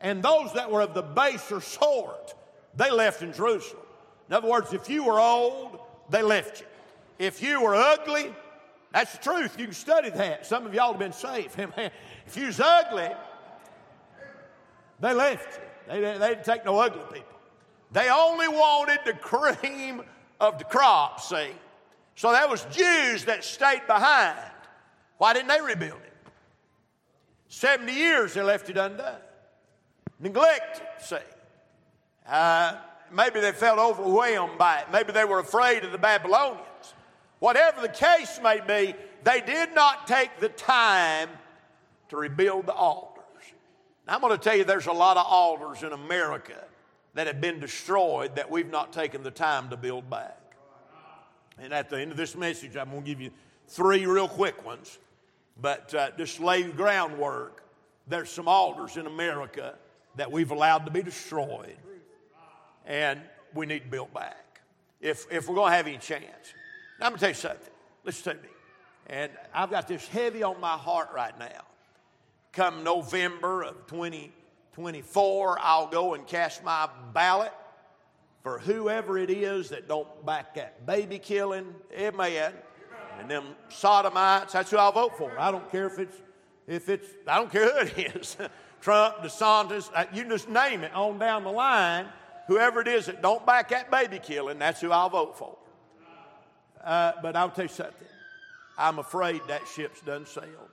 And 0.00 0.22
those 0.22 0.52
that 0.54 0.70
were 0.70 0.80
of 0.80 0.94
the 0.94 1.02
baser 1.02 1.60
sort, 1.60 2.34
they 2.74 2.90
left 2.90 3.22
in 3.22 3.32
Jerusalem. 3.32 3.82
In 4.28 4.34
other 4.34 4.48
words, 4.48 4.72
if 4.72 4.88
you 4.88 5.04
were 5.04 5.20
old, 5.20 5.80
they 6.08 6.22
left 6.22 6.60
you. 6.60 6.66
If 7.18 7.42
you 7.42 7.62
were 7.62 7.74
ugly, 7.74 8.34
that's 8.92 9.12
the 9.12 9.18
truth. 9.18 9.58
You 9.58 9.66
can 9.66 9.74
study 9.74 10.10
that. 10.10 10.46
Some 10.46 10.66
of 10.66 10.74
y'all 10.74 10.92
have 10.92 10.98
been 10.98 11.12
saved. 11.12 11.58
if 12.26 12.36
you 12.36 12.46
was 12.46 12.60
ugly, 12.60 13.10
they 15.00 15.12
left 15.12 15.58
you. 15.58 15.64
They, 15.88 16.18
they, 16.18 16.28
didn't 16.28 16.44
take 16.44 16.64
no 16.64 16.78
ugly 16.78 17.02
people. 17.12 17.38
They 17.92 18.08
only 18.08 18.48
wanted 18.48 19.00
the 19.04 19.14
cream 19.14 20.02
of 20.38 20.58
the 20.58 20.64
crop, 20.64 21.20
see. 21.20 21.50
So 22.14 22.32
there 22.32 22.48
was 22.48 22.64
Jews 22.66 23.24
that 23.24 23.44
stayed 23.44 23.86
behind. 23.86 24.38
Why 25.18 25.32
didn't 25.32 25.48
they 25.48 25.60
rebuild 25.60 26.00
it? 26.00 26.12
70 27.48 27.92
years 27.92 28.34
they 28.34 28.42
left 28.42 28.70
it 28.70 28.76
undone. 28.76 29.20
Neglected, 30.20 30.86
see. 31.00 31.16
Uh, 32.28 32.76
maybe 33.10 33.40
they 33.40 33.52
felt 33.52 33.78
overwhelmed 33.78 34.58
by 34.58 34.80
it. 34.80 34.86
Maybe 34.92 35.12
they 35.12 35.24
were 35.24 35.38
afraid 35.38 35.84
of 35.84 35.92
the 35.92 35.98
Babylonians. 35.98 36.66
Whatever 37.38 37.80
the 37.80 37.88
case 37.88 38.38
may 38.42 38.60
be, 38.60 38.94
they 39.24 39.40
did 39.40 39.74
not 39.74 40.06
take 40.06 40.38
the 40.38 40.50
time 40.50 41.30
to 42.10 42.16
rebuild 42.16 42.66
the 42.66 42.74
altars. 42.74 43.16
Now, 44.06 44.14
I'm 44.14 44.20
going 44.20 44.36
to 44.36 44.38
tell 44.38 44.56
you 44.56 44.64
there's 44.64 44.86
a 44.86 44.92
lot 44.92 45.16
of 45.16 45.24
altars 45.26 45.82
in 45.82 45.92
America 45.92 46.64
that 47.14 47.26
have 47.26 47.40
been 47.40 47.58
destroyed 47.58 48.36
that 48.36 48.50
we've 48.50 48.70
not 48.70 48.92
taken 48.92 49.22
the 49.22 49.30
time 49.30 49.70
to 49.70 49.76
build 49.76 50.10
back. 50.10 50.36
And 51.58 51.72
at 51.72 51.88
the 51.88 51.98
end 51.98 52.10
of 52.10 52.16
this 52.16 52.36
message, 52.36 52.76
I'm 52.76 52.90
going 52.90 53.02
to 53.02 53.06
give 53.06 53.20
you 53.20 53.30
three 53.68 54.06
real 54.06 54.28
quick 54.28 54.64
ones, 54.64 54.98
but 55.60 55.94
uh, 55.94 56.10
just 56.16 56.40
lay 56.40 56.62
groundwork. 56.62 57.62
There's 58.06 58.30
some 58.30 58.48
altars 58.48 58.96
in 58.96 59.06
America 59.06 59.76
that 60.16 60.30
we've 60.30 60.50
allowed 60.50 60.86
to 60.86 60.90
be 60.90 61.02
destroyed, 61.02 61.76
and 62.86 63.20
we 63.54 63.66
need 63.66 63.84
to 63.84 63.88
build 63.88 64.12
back 64.12 64.60
if, 65.00 65.26
if 65.30 65.48
we're 65.48 65.54
going 65.54 65.70
to 65.70 65.76
have 65.76 65.86
any 65.86 65.98
chance. 65.98 66.24
Now, 66.98 67.06
I'm 67.06 67.12
going 67.12 67.18
to 67.18 67.20
tell 67.20 67.30
you 67.30 67.34
something. 67.34 67.72
Listen 68.04 68.36
to 68.36 68.42
me. 68.42 68.48
And 69.06 69.32
I've 69.52 69.70
got 69.70 69.88
this 69.88 70.06
heavy 70.06 70.42
on 70.42 70.60
my 70.60 70.76
heart 70.76 71.08
right 71.14 71.36
now. 71.38 71.64
Come 72.52 72.84
November 72.84 73.62
of 73.62 73.86
2024, 73.86 75.58
I'll 75.60 75.86
go 75.86 76.14
and 76.14 76.26
cast 76.26 76.64
my 76.64 76.88
ballot 77.12 77.52
for 78.42 78.58
whoever 78.58 79.18
it 79.18 79.30
is 79.30 79.68
that 79.70 79.88
don't 79.88 80.24
back 80.24 80.54
that 80.54 80.86
baby 80.86 81.18
killing, 81.18 81.74
eh, 81.94 82.08
amen, 82.08 82.52
and 83.18 83.30
them 83.30 83.44
sodomites. 83.68 84.52
That's 84.52 84.70
who 84.70 84.78
I'll 84.78 84.92
vote 84.92 85.16
for. 85.16 85.38
I 85.38 85.50
don't 85.50 85.70
care 85.70 85.86
if 85.86 85.98
it's 85.98 86.16
if 86.66 86.88
it's 86.88 87.06
I 87.26 87.36
don't 87.36 87.52
care 87.52 87.84
who 87.84 88.00
it 88.00 88.16
is. 88.16 88.36
Trump, 88.80 89.18
DeSantis, 89.18 89.90
uh, 89.94 90.04
you 90.12 90.24
just 90.24 90.48
name 90.48 90.82
it 90.82 90.94
on 90.94 91.18
down 91.18 91.44
the 91.44 91.50
line. 91.50 92.06
Whoever 92.46 92.80
it 92.80 92.88
is 92.88 93.06
that 93.06 93.22
don't 93.22 93.44
back 93.46 93.68
that 93.68 93.90
baby 93.90 94.18
killing, 94.18 94.58
that's 94.58 94.80
who 94.80 94.90
I'll 94.90 95.10
vote 95.10 95.36
for. 95.36 95.56
Uh, 96.82 97.12
but 97.22 97.36
I'll 97.36 97.50
tell 97.50 97.66
you 97.66 97.68
something. 97.68 97.94
I'm 98.78 98.98
afraid 98.98 99.42
that 99.48 99.62
ship's 99.74 100.00
done 100.00 100.26
sailed. 100.26 100.70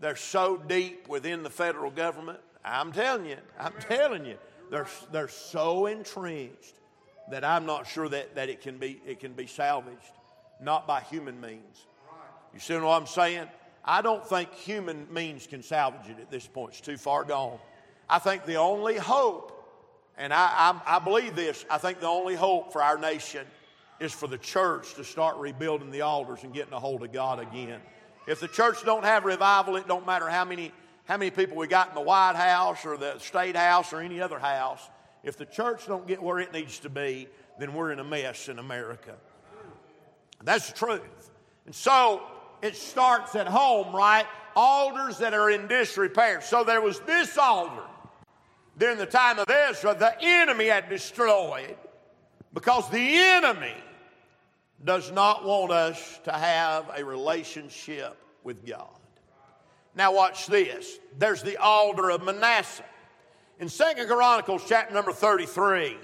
They're 0.00 0.16
so 0.16 0.56
deep 0.56 1.08
within 1.08 1.42
the 1.42 1.50
federal 1.50 1.90
government. 1.90 2.40
I'm 2.64 2.92
telling 2.92 3.26
you, 3.26 3.36
I'm 3.60 3.74
telling 3.80 4.24
you, 4.24 4.38
they're, 4.70 4.88
they're 5.12 5.28
so 5.28 5.86
entrenched 5.86 6.74
that 7.30 7.44
I'm 7.44 7.66
not 7.66 7.86
sure 7.86 8.08
that, 8.08 8.34
that 8.34 8.48
it, 8.48 8.62
can 8.62 8.78
be, 8.78 9.00
it 9.06 9.20
can 9.20 9.34
be 9.34 9.46
salvaged, 9.46 10.12
not 10.60 10.86
by 10.86 11.00
human 11.02 11.40
means. 11.40 11.86
You 12.52 12.60
see 12.60 12.74
what 12.74 12.84
I'm 12.84 13.06
saying? 13.06 13.48
I 13.84 14.00
don't 14.00 14.26
think 14.26 14.52
human 14.54 15.06
means 15.12 15.46
can 15.46 15.62
salvage 15.62 16.08
it 16.08 16.18
at 16.18 16.30
this 16.30 16.46
point. 16.46 16.70
It's 16.70 16.80
too 16.80 16.96
far 16.96 17.24
gone. 17.24 17.58
I 18.08 18.18
think 18.18 18.44
the 18.46 18.56
only 18.56 18.96
hope, 18.96 19.52
and 20.16 20.32
I, 20.32 20.80
I, 20.86 20.96
I 20.96 20.98
believe 20.98 21.36
this, 21.36 21.64
I 21.70 21.78
think 21.78 22.00
the 22.00 22.06
only 22.06 22.34
hope 22.34 22.72
for 22.72 22.82
our 22.82 22.98
nation 22.98 23.46
is 24.00 24.12
for 24.12 24.26
the 24.26 24.38
church 24.38 24.94
to 24.94 25.04
start 25.04 25.36
rebuilding 25.36 25.90
the 25.90 26.00
altars 26.00 26.42
and 26.42 26.52
getting 26.52 26.72
a 26.72 26.80
hold 26.80 27.02
of 27.02 27.12
God 27.12 27.40
again. 27.40 27.80
If 28.26 28.40
the 28.40 28.48
church 28.48 28.84
don't 28.84 29.04
have 29.04 29.24
revival, 29.24 29.76
it 29.76 29.86
don't 29.86 30.06
matter 30.06 30.28
how 30.28 30.44
many, 30.44 30.72
how 31.04 31.18
many 31.18 31.30
people 31.30 31.56
we 31.56 31.66
got 31.66 31.90
in 31.90 31.94
the 31.94 32.00
White 32.00 32.36
House 32.36 32.84
or 32.86 32.96
the 32.96 33.18
State 33.18 33.56
House 33.56 33.92
or 33.92 34.00
any 34.00 34.20
other 34.20 34.38
house. 34.38 34.80
If 35.22 35.36
the 35.36 35.46
church 35.46 35.86
don't 35.86 36.06
get 36.06 36.22
where 36.22 36.38
it 36.38 36.52
needs 36.52 36.78
to 36.80 36.90
be, 36.90 37.28
then 37.58 37.74
we're 37.74 37.92
in 37.92 37.98
a 37.98 38.04
mess 38.04 38.48
in 38.48 38.58
America. 38.58 39.14
That's 40.42 40.70
the 40.70 40.76
truth. 40.76 41.30
And 41.66 41.74
so 41.74 42.22
it 42.64 42.76
starts 42.76 43.34
at 43.34 43.46
home, 43.46 43.94
right? 43.94 44.26
Altars 44.56 45.18
that 45.18 45.34
are 45.34 45.50
in 45.50 45.66
disrepair. 45.66 46.40
So 46.40 46.64
there 46.64 46.80
was 46.80 46.98
this 47.00 47.36
altar 47.36 47.82
during 48.78 48.98
the 48.98 49.06
time 49.06 49.38
of 49.38 49.48
Ezra, 49.48 49.94
the 49.94 50.16
enemy 50.20 50.66
had 50.66 50.88
destroyed 50.88 51.76
because 52.52 52.88
the 52.90 53.16
enemy 53.18 53.74
does 54.82 55.12
not 55.12 55.44
want 55.44 55.72
us 55.72 56.20
to 56.24 56.32
have 56.32 56.90
a 56.96 57.04
relationship 57.04 58.16
with 58.42 58.66
God. 58.66 58.88
Now, 59.94 60.12
watch 60.12 60.46
this. 60.46 60.98
There's 61.18 61.42
the 61.42 61.56
altar 61.58 62.10
of 62.10 62.24
Manasseh. 62.24 62.84
In 63.60 63.68
Second 63.68 64.08
Chronicles, 64.08 64.64
chapter 64.66 64.92
number 64.92 65.12
33, 65.12 65.96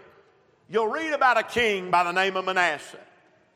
you'll 0.69 0.87
read 0.87 1.13
about 1.13 1.39
a 1.39 1.43
king 1.43 1.91
by 1.91 2.05
the 2.05 2.13
name 2.13 2.37
of 2.37 2.45
Manasseh. 2.45 3.01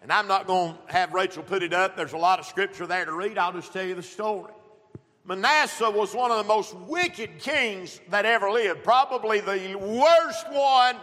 And 0.05 0.13
I'm 0.13 0.29
not 0.29 0.47
going 0.47 0.75
to 0.75 0.93
have 0.93 1.15
Rachel 1.15 1.43
put 1.43 1.63
it 1.63 1.73
up. 1.73 1.97
There's 1.97 2.13
a 2.13 2.19
lot 2.19 2.39
of 2.39 2.45
scripture 2.45 2.87
there 2.87 3.07
to 3.07 3.13
read. 3.13 3.39
I'll 3.39 3.55
just 3.55 3.73
tell 3.73 3.87
you 3.87 3.95
the 3.95 4.03
story. 4.03 4.53
Manasseh 5.25 5.91
was 5.91 6.15
one 6.15 6.31
of 6.31 6.37
the 6.37 6.45
most 6.45 6.77
wicked 6.77 7.39
kings 7.39 8.03
that 8.11 8.27
ever 8.27 8.51
lived, 8.51 8.85
probably 8.85 9.41
the 9.41 9.75
worst 9.77 10.45
one 10.53 10.97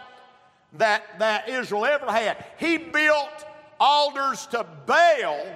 that, 0.74 1.18
that 1.18 1.48
Israel 1.48 1.84
ever 1.84 2.12
had. 2.12 2.44
He 2.60 2.78
built 2.78 3.44
altars 3.80 4.46
to 4.46 4.64
Baal 4.86 5.46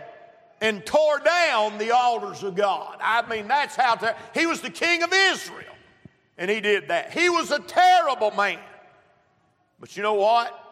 and 0.61 0.85
tore 0.85 1.21
down 1.21 1.79
the 1.79 1.93
altars 1.93 2.43
of 2.43 2.57
God. 2.57 2.99
I 3.01 3.25
mean, 3.29 3.47
that's 3.47 3.77
how 3.77 3.95
ter- 3.95 4.17
he 4.35 4.47
was 4.47 4.61
the 4.61 4.71
king 4.71 5.05
of 5.05 5.13
Israel, 5.13 5.77
and 6.37 6.51
he 6.51 6.61
did 6.61 6.89
that. 6.89 7.13
He 7.13 7.31
was 7.31 7.53
a 7.53 7.61
terrible 7.61 8.33
man. 8.33 8.59
But 9.79 9.97
you 9.97 10.03
know 10.03 10.15
what? 10.15 10.66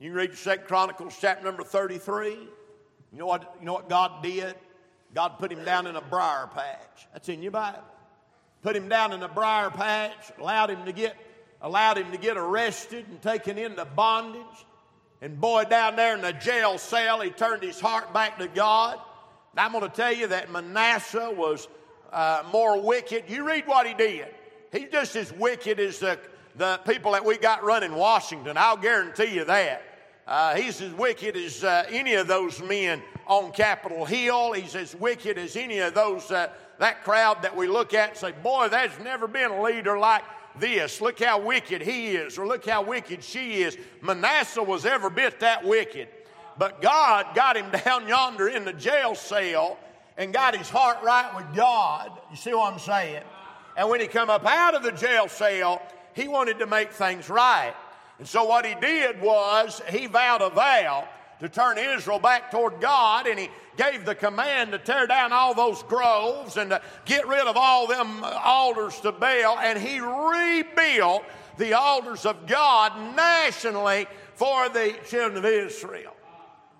You 0.00 0.14
read 0.14 0.34
Second 0.34 0.66
Chronicles 0.66 1.14
chapter 1.20 1.44
number 1.44 1.62
33. 1.62 2.30
You 2.30 2.48
know 3.12 3.26
what, 3.26 3.54
you 3.60 3.66
know 3.66 3.74
what 3.74 3.90
God 3.90 4.22
did? 4.22 4.54
God 5.14 5.38
put 5.38 5.52
him 5.52 5.62
down 5.62 5.86
in 5.86 5.94
a 5.94 6.00
briar 6.00 6.46
patch. 6.46 7.06
That's 7.12 7.28
in 7.28 7.42
your 7.42 7.52
Bible. 7.52 7.84
Put 8.62 8.76
him 8.76 8.88
down 8.88 9.12
in 9.12 9.22
a 9.22 9.28
briar 9.28 9.68
patch, 9.68 10.32
allowed 10.38 10.70
him 10.70 10.86
to 10.86 10.92
get, 10.92 11.16
allowed 11.60 11.98
him 11.98 12.12
to 12.12 12.16
get 12.16 12.38
arrested 12.38 13.04
and 13.10 13.20
taken 13.20 13.58
into 13.58 13.84
bondage. 13.84 14.40
And 15.20 15.38
boy, 15.38 15.64
down 15.64 15.96
there 15.96 16.14
in 16.14 16.22
the 16.22 16.32
jail 16.32 16.78
cell, 16.78 17.20
he 17.20 17.28
turned 17.28 17.62
his 17.62 17.78
heart 17.78 18.14
back 18.14 18.38
to 18.38 18.48
God. 18.48 18.98
And 19.50 19.60
I'm 19.60 19.70
going 19.72 19.84
to 19.84 19.94
tell 19.94 20.14
you 20.14 20.28
that 20.28 20.50
Manasseh 20.50 21.30
was 21.36 21.68
uh, 22.10 22.42
more 22.50 22.80
wicked. 22.80 23.24
You 23.28 23.46
read 23.46 23.66
what 23.66 23.86
he 23.86 23.92
did. 23.92 24.28
He's 24.72 24.88
just 24.90 25.14
as 25.14 25.30
wicked 25.30 25.78
as 25.78 25.98
the, 25.98 26.18
the 26.56 26.80
people 26.86 27.12
that 27.12 27.26
we 27.26 27.36
got 27.36 27.62
running 27.64 27.92
Washington. 27.92 28.56
I'll 28.56 28.78
guarantee 28.78 29.34
you 29.34 29.44
that. 29.44 29.82
Uh, 30.30 30.54
he's 30.54 30.80
as 30.80 30.92
wicked 30.92 31.36
as 31.36 31.64
uh, 31.64 31.84
any 31.88 32.14
of 32.14 32.28
those 32.28 32.62
men 32.62 33.02
on 33.26 33.50
Capitol 33.50 34.04
Hill. 34.04 34.52
He's 34.52 34.76
as 34.76 34.94
wicked 34.94 35.36
as 35.36 35.56
any 35.56 35.80
of 35.80 35.92
those, 35.92 36.30
uh, 36.30 36.50
that 36.78 37.02
crowd 37.02 37.42
that 37.42 37.56
we 37.56 37.66
look 37.66 37.94
at 37.94 38.10
and 38.10 38.16
say, 38.16 38.30
boy, 38.40 38.68
there's 38.68 38.96
never 39.02 39.26
been 39.26 39.50
a 39.50 39.60
leader 39.60 39.98
like 39.98 40.22
this. 40.56 41.00
Look 41.00 41.20
how 41.20 41.40
wicked 41.40 41.82
he 41.82 42.10
is, 42.10 42.38
or 42.38 42.46
look 42.46 42.64
how 42.64 42.80
wicked 42.82 43.24
she 43.24 43.62
is. 43.62 43.76
Manasseh 44.02 44.62
was 44.62 44.86
ever 44.86 45.10
bit 45.10 45.40
that 45.40 45.64
wicked. 45.64 46.06
But 46.56 46.80
God 46.80 47.34
got 47.34 47.56
him 47.56 47.68
down 47.84 48.06
yonder 48.06 48.46
in 48.46 48.64
the 48.64 48.72
jail 48.72 49.16
cell 49.16 49.78
and 50.16 50.32
got 50.32 50.56
his 50.56 50.70
heart 50.70 50.98
right 51.02 51.34
with 51.34 51.56
God. 51.56 52.12
You 52.30 52.36
see 52.36 52.54
what 52.54 52.72
I'm 52.72 52.78
saying? 52.78 53.24
And 53.76 53.90
when 53.90 54.00
he 54.00 54.06
come 54.06 54.30
up 54.30 54.46
out 54.46 54.76
of 54.76 54.84
the 54.84 54.92
jail 54.92 55.26
cell, 55.26 55.82
he 56.14 56.28
wanted 56.28 56.60
to 56.60 56.68
make 56.68 56.92
things 56.92 57.28
right. 57.28 57.74
And 58.20 58.28
so 58.28 58.44
what 58.44 58.66
he 58.66 58.74
did 58.74 59.22
was 59.22 59.80
he 59.88 60.06
vowed 60.06 60.42
a 60.42 60.50
vow 60.50 61.08
to 61.40 61.48
turn 61.48 61.78
Israel 61.78 62.18
back 62.18 62.50
toward 62.50 62.78
God, 62.78 63.26
and 63.26 63.38
he 63.38 63.48
gave 63.78 64.04
the 64.04 64.14
command 64.14 64.72
to 64.72 64.78
tear 64.78 65.06
down 65.06 65.32
all 65.32 65.54
those 65.54 65.82
groves 65.84 66.58
and 66.58 66.68
to 66.68 66.82
get 67.06 67.26
rid 67.26 67.46
of 67.46 67.56
all 67.56 67.86
them 67.86 68.22
altars 68.22 69.00
to 69.00 69.12
Baal, 69.12 69.58
and 69.58 69.78
he 69.78 70.00
rebuilt 70.00 71.24
the 71.56 71.72
altars 71.72 72.26
of 72.26 72.46
God 72.46 73.16
nationally 73.16 74.06
for 74.34 74.68
the 74.68 74.94
children 75.08 75.38
of 75.38 75.46
Israel. 75.46 76.14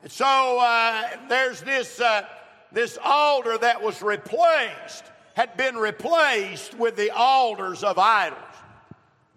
And 0.03 0.13
so 0.13 0.59
uh, 0.61 1.09
there's 1.31 1.63
this, 1.63 2.01
uh, 2.01 2.27
this 2.71 2.99
altar 3.03 3.57
that 3.57 3.83
was 3.83 4.03
replaced, 4.03 5.05
had 5.33 5.57
been 5.57 5.77
replaced 5.77 6.75
with 6.75 6.97
the 6.97 7.11
altars 7.17 7.83
of 7.83 7.99
idols. 7.99 8.39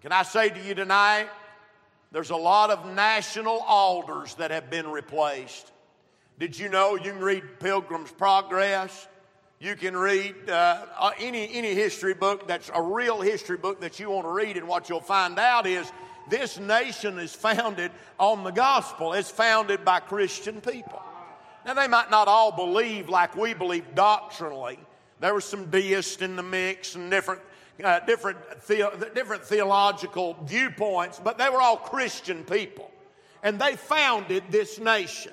Can 0.02 0.12
I 0.12 0.22
say 0.22 0.50
to 0.50 0.60
you 0.60 0.74
tonight, 0.74 1.30
there's 2.14 2.30
a 2.30 2.36
lot 2.36 2.70
of 2.70 2.94
national 2.94 3.58
altars 3.66 4.36
that 4.36 4.52
have 4.52 4.70
been 4.70 4.86
replaced. 4.86 5.72
Did 6.38 6.56
you 6.56 6.68
know 6.68 6.94
you 6.94 7.10
can 7.10 7.18
read 7.18 7.42
Pilgrim's 7.58 8.12
Progress? 8.12 9.08
You 9.58 9.74
can 9.74 9.96
read 9.96 10.36
uh, 10.48 10.86
uh, 10.96 11.10
any, 11.18 11.52
any 11.52 11.74
history 11.74 12.14
book 12.14 12.46
that's 12.46 12.70
a 12.72 12.80
real 12.80 13.20
history 13.20 13.56
book 13.56 13.80
that 13.80 13.98
you 13.98 14.10
want 14.10 14.26
to 14.26 14.30
read, 14.30 14.56
and 14.56 14.68
what 14.68 14.88
you'll 14.88 15.00
find 15.00 15.40
out 15.40 15.66
is 15.66 15.90
this 16.30 16.56
nation 16.56 17.18
is 17.18 17.34
founded 17.34 17.90
on 18.20 18.44
the 18.44 18.52
gospel. 18.52 19.12
It's 19.14 19.32
founded 19.32 19.84
by 19.84 19.98
Christian 19.98 20.60
people. 20.60 21.02
Now, 21.66 21.74
they 21.74 21.88
might 21.88 22.12
not 22.12 22.28
all 22.28 22.52
believe 22.52 23.08
like 23.08 23.34
we 23.34 23.54
believe 23.54 23.92
doctrinally. 23.96 24.78
There 25.18 25.34
were 25.34 25.40
some 25.40 25.68
deists 25.68 26.22
in 26.22 26.36
the 26.36 26.44
mix 26.44 26.94
and 26.94 27.10
different 27.10 27.40
uh, 27.82 28.00
different, 28.00 28.38
the, 28.66 29.10
different 29.14 29.44
theological 29.44 30.36
viewpoints, 30.44 31.20
but 31.22 31.38
they 31.38 31.48
were 31.48 31.60
all 31.60 31.76
Christian 31.76 32.44
people. 32.44 32.90
And 33.42 33.58
they 33.58 33.76
founded 33.76 34.44
this 34.50 34.78
nation. 34.78 35.32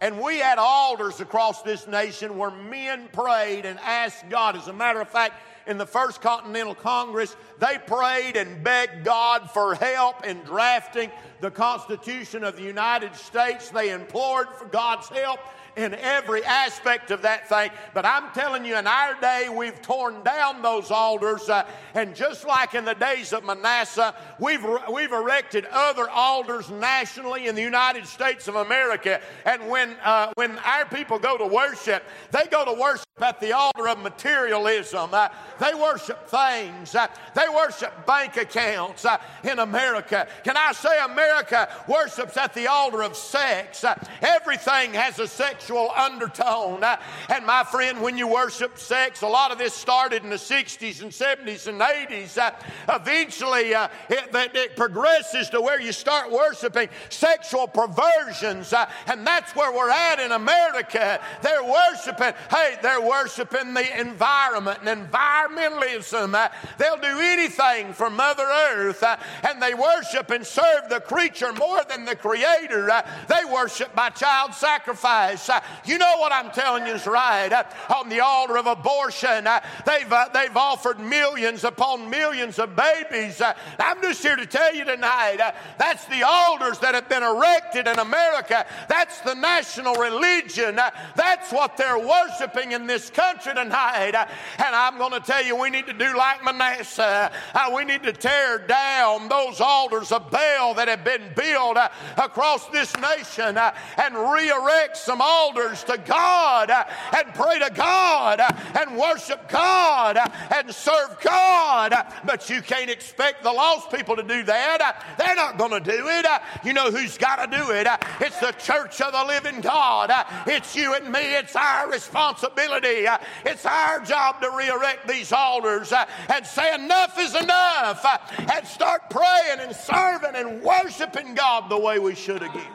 And 0.00 0.20
we 0.20 0.38
had 0.38 0.58
altars 0.58 1.20
across 1.20 1.62
this 1.62 1.86
nation 1.86 2.36
where 2.36 2.50
men 2.50 3.08
prayed 3.12 3.66
and 3.66 3.78
asked 3.80 4.28
God. 4.28 4.56
As 4.56 4.66
a 4.66 4.72
matter 4.72 5.00
of 5.00 5.08
fact, 5.08 5.34
in 5.66 5.78
the 5.78 5.86
First 5.86 6.20
Continental 6.20 6.74
Congress, 6.74 7.36
they 7.58 7.78
prayed 7.86 8.36
and 8.36 8.62
begged 8.62 9.04
God 9.04 9.50
for 9.50 9.74
help 9.74 10.24
in 10.24 10.38
drafting 10.40 11.10
the 11.40 11.50
Constitution 11.50 12.44
of 12.44 12.56
the 12.56 12.62
United 12.62 13.14
States. 13.14 13.70
They 13.70 13.90
implored 13.90 14.48
for 14.56 14.66
God's 14.66 15.08
help 15.08 15.40
in 15.76 15.94
every 15.94 16.44
aspect 16.44 17.10
of 17.10 17.22
that 17.22 17.48
thing. 17.48 17.70
But 17.94 18.04
I'm 18.04 18.30
telling 18.32 18.64
you, 18.64 18.76
in 18.76 18.86
our 18.86 19.18
day, 19.20 19.48
we've 19.54 19.80
torn 19.80 20.22
down 20.22 20.62
those 20.62 20.90
altars. 20.90 21.48
Uh, 21.48 21.66
and 21.94 22.14
just 22.14 22.46
like 22.46 22.74
in 22.74 22.84
the 22.84 22.94
days 22.94 23.32
of 23.32 23.44
Manasseh, 23.44 24.14
we've, 24.38 24.64
we've 24.92 25.12
erected 25.12 25.66
other 25.72 26.08
altars 26.10 26.70
nationally 26.70 27.46
in 27.46 27.54
the 27.54 27.62
United 27.62 28.06
States 28.06 28.48
of 28.48 28.56
America. 28.56 29.20
And 29.44 29.68
when, 29.68 29.96
uh, 30.04 30.32
when 30.34 30.58
our 30.58 30.84
people 30.86 31.18
go 31.18 31.38
to 31.38 31.46
worship, 31.46 32.04
they 32.30 32.46
go 32.50 32.64
to 32.64 32.78
worship 32.78 33.06
at 33.20 33.40
the 33.40 33.52
altar 33.52 33.88
of 33.88 33.98
materialism. 33.98 35.10
Uh, 35.12 35.28
they 35.60 35.74
worship 35.74 36.26
things. 36.28 36.94
Uh, 36.94 37.06
they 37.34 37.46
worship 37.54 38.06
bank 38.06 38.38
accounts 38.38 39.04
uh, 39.04 39.18
in 39.44 39.58
America. 39.58 40.26
Can 40.44 40.56
I 40.56 40.72
say 40.72 40.98
America 41.04 41.68
worships 41.86 42.38
at 42.38 42.54
the 42.54 42.68
altar 42.68 43.02
of 43.02 43.14
sex? 43.14 43.84
Uh, 43.84 44.02
everything 44.22 44.94
has 44.94 45.18
a 45.18 45.28
sexual 45.28 45.90
undertone. 45.94 46.82
Uh, 46.82 46.96
and 47.28 47.44
my 47.44 47.64
friend, 47.64 48.00
when 48.00 48.16
you 48.16 48.26
worship 48.26 48.78
sex, 48.78 49.20
a 49.20 49.26
lot 49.26 49.52
of 49.52 49.58
this 49.58 49.74
started 49.74 50.24
in 50.24 50.30
the 50.30 50.36
60s 50.36 51.02
and 51.02 51.10
70s 51.10 51.68
and 51.68 51.80
80s. 51.80 52.38
Uh, 52.38 52.52
eventually, 52.88 53.72
it, 53.72 54.30
it, 54.34 54.76
progresses 54.76 55.50
to 55.50 55.60
where 55.60 55.80
you 55.80 55.92
start 55.92 56.32
worshiping 56.32 56.88
sexual 57.10 57.66
perversions. 57.66 58.72
and 59.06 59.26
that's 59.26 59.54
where 59.54 59.70
we're 59.70 59.90
at 59.90 60.18
in 60.18 60.32
America. 60.32 61.20
They're 61.42 61.62
worshiping, 61.62 62.32
hey, 62.50 62.76
they're 62.80 63.01
worshiping 63.02 63.74
the 63.74 64.00
environment 64.00 64.80
and 64.84 65.10
environmentalism. 65.10 66.34
Uh, 66.34 66.48
they'll 66.78 66.96
do 66.96 67.18
anything 67.20 67.92
for 67.92 68.10
Mother 68.10 68.44
Earth, 68.44 69.02
uh, 69.02 69.16
and 69.48 69.62
they 69.62 69.74
worship 69.74 70.30
and 70.30 70.46
serve 70.46 70.88
the 70.88 71.00
creature 71.00 71.52
more 71.52 71.82
than 71.88 72.04
the 72.04 72.16
Creator. 72.16 72.90
Uh, 72.90 73.02
they 73.28 73.50
worship 73.52 73.94
by 73.94 74.10
child 74.10 74.54
sacrifice. 74.54 75.48
Uh, 75.48 75.60
you 75.84 75.98
know 75.98 76.16
what 76.18 76.32
I'm 76.32 76.50
telling 76.50 76.86
you 76.86 76.94
is 76.94 77.06
right. 77.06 77.52
Uh, 77.52 77.64
on 77.94 78.08
the 78.08 78.20
altar 78.20 78.56
of 78.58 78.66
abortion, 78.66 79.46
uh, 79.46 79.60
they've, 79.86 80.12
they've 80.32 80.56
offered 80.56 81.00
millions 81.00 81.64
upon 81.64 82.08
millions 82.08 82.58
of 82.58 82.76
babies. 82.76 83.40
I'm 83.78 84.00
just 84.02 84.22
here 84.22 84.36
to 84.36 84.46
tell 84.46 84.74
you 84.74 84.84
tonight 84.84 85.38
that's 85.78 86.04
the 86.06 86.22
altars 86.22 86.78
that 86.80 86.94
have 86.94 87.08
been 87.08 87.22
erected 87.22 87.86
in 87.86 87.98
America. 87.98 88.66
That's 88.88 89.20
the 89.20 89.34
national 89.34 89.94
religion. 89.94 90.76
that's 90.76 91.52
what 91.52 91.76
they're 91.76 91.98
worshiping 91.98 92.72
in 92.72 92.86
this 92.92 93.08
country 93.08 93.54
tonight. 93.54 94.14
Uh, 94.14 94.26
and 94.58 94.74
I'm 94.74 94.98
going 94.98 95.12
to 95.12 95.20
tell 95.20 95.42
you, 95.42 95.56
we 95.56 95.70
need 95.70 95.86
to 95.86 95.94
do 95.94 96.14
like 96.14 96.44
Manasseh. 96.44 97.32
Uh, 97.54 97.70
we 97.74 97.86
need 97.86 98.02
to 98.02 98.12
tear 98.12 98.58
down 98.58 99.28
those 99.30 99.62
altars 99.62 100.12
of 100.12 100.30
Baal 100.30 100.74
that 100.74 100.88
have 100.88 101.02
been 101.02 101.22
built 101.34 101.78
uh, 101.78 101.88
across 102.18 102.66
this 102.68 102.94
nation 102.98 103.56
uh, 103.56 103.74
and 103.96 104.14
re 104.14 104.50
erect 104.50 104.98
some 104.98 105.22
altars 105.22 105.82
to 105.84 105.96
God 105.96 106.68
uh, 106.68 106.84
and 107.16 107.34
pray 107.34 107.58
to 107.60 107.70
God 107.74 108.40
uh, 108.40 108.50
and 108.78 108.98
worship 108.98 109.48
God 109.48 110.18
and 110.54 110.70
serve 110.70 111.18
God. 111.22 111.94
But 112.26 112.50
you 112.50 112.60
can't 112.60 112.90
expect 112.90 113.42
the 113.42 113.52
lost 113.52 113.90
people 113.90 114.16
to 114.16 114.22
do 114.22 114.42
that. 114.42 115.02
They're 115.16 115.34
not 115.34 115.56
going 115.56 115.70
to 115.70 115.80
do 115.80 116.08
it. 116.08 116.26
You 116.62 116.74
know 116.74 116.90
who's 116.90 117.16
got 117.16 117.36
to 117.50 117.56
do 117.56 117.70
it? 117.70 117.88
It's 118.20 118.38
the 118.38 118.52
church 118.52 119.00
of 119.00 119.12
the 119.12 119.24
living 119.24 119.62
God. 119.62 120.12
It's 120.46 120.76
you 120.76 120.92
and 120.92 121.10
me. 121.10 121.34
It's 121.36 121.56
our 121.56 121.90
responsibility. 121.90 122.81
Uh, 122.82 123.18
it's 123.46 123.64
our 123.64 124.00
job 124.00 124.40
to 124.42 124.50
re 124.50 124.68
erect 124.68 125.06
these 125.06 125.32
altars 125.32 125.92
uh, 125.92 126.04
and 126.28 126.44
say, 126.44 126.74
enough 126.74 127.16
is 127.18 127.34
enough, 127.36 128.04
uh, 128.04 128.18
and 128.52 128.66
start 128.66 129.08
praying 129.08 129.60
and 129.60 129.74
serving 129.74 130.34
and 130.34 130.62
worshiping 130.62 131.34
God 131.34 131.70
the 131.70 131.78
way 131.78 132.00
we 132.00 132.16
should 132.16 132.42
again. 132.42 132.72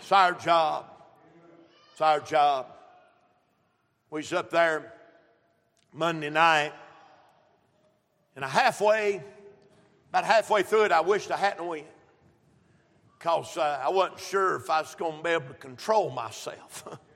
It's 0.00 0.10
our 0.10 0.32
job. 0.32 0.86
It's 1.92 2.00
our 2.00 2.20
job. 2.20 2.66
We 4.10 4.20
was 4.20 4.32
up 4.32 4.48
there 4.48 4.94
Monday 5.92 6.30
night, 6.30 6.72
and 8.36 8.44
halfway, 8.44 9.22
about 10.08 10.24
halfway 10.24 10.62
through 10.62 10.84
it, 10.84 10.92
I 10.92 11.02
wished 11.02 11.30
I 11.30 11.36
hadn't 11.36 11.66
went 11.66 11.86
because 13.18 13.56
uh, 13.58 13.82
I 13.84 13.90
wasn't 13.90 14.20
sure 14.20 14.56
if 14.56 14.70
I 14.70 14.80
was 14.80 14.94
going 14.94 15.18
to 15.18 15.22
be 15.22 15.30
able 15.30 15.48
to 15.48 15.54
control 15.54 16.08
myself. 16.08 16.88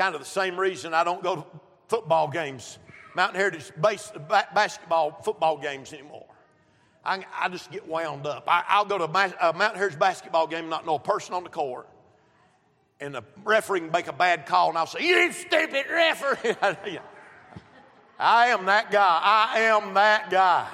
kind 0.00 0.14
of 0.14 0.20
the 0.22 0.26
same 0.26 0.58
reason 0.58 0.94
I 0.94 1.04
don't 1.04 1.22
go 1.22 1.36
to 1.36 1.44
football 1.88 2.26
games, 2.26 2.78
Mountain 3.14 3.38
Heritage 3.38 3.70
base, 3.78 4.10
basketball, 4.54 5.20
football 5.22 5.58
games 5.58 5.92
anymore. 5.92 6.24
I, 7.04 7.22
I 7.38 7.50
just 7.50 7.70
get 7.70 7.86
wound 7.86 8.26
up. 8.26 8.44
I, 8.46 8.78
will 8.78 8.86
go 8.86 8.96
to 8.96 9.04
a 9.04 9.08
uh, 9.08 9.52
Mountain 9.54 9.78
Heritage 9.78 9.98
basketball 9.98 10.46
game, 10.46 10.60
and 10.60 10.70
not 10.70 10.86
know 10.86 10.94
a 10.94 10.98
person 10.98 11.34
on 11.34 11.44
the 11.44 11.50
court, 11.50 11.86
and 12.98 13.14
the 13.14 13.22
referee 13.44 13.80
can 13.80 13.90
make 13.90 14.06
a 14.06 14.12
bad 14.14 14.46
call, 14.46 14.70
and 14.70 14.78
I'll 14.78 14.86
say, 14.86 15.06
"You 15.06 15.32
stupid 15.32 15.84
referee!" 15.90 16.56
I 18.18 18.46
am 18.46 18.64
that 18.66 18.90
guy. 18.90 19.20
I 19.22 19.60
am 19.60 19.92
that 19.94 20.30
guy. 20.30 20.66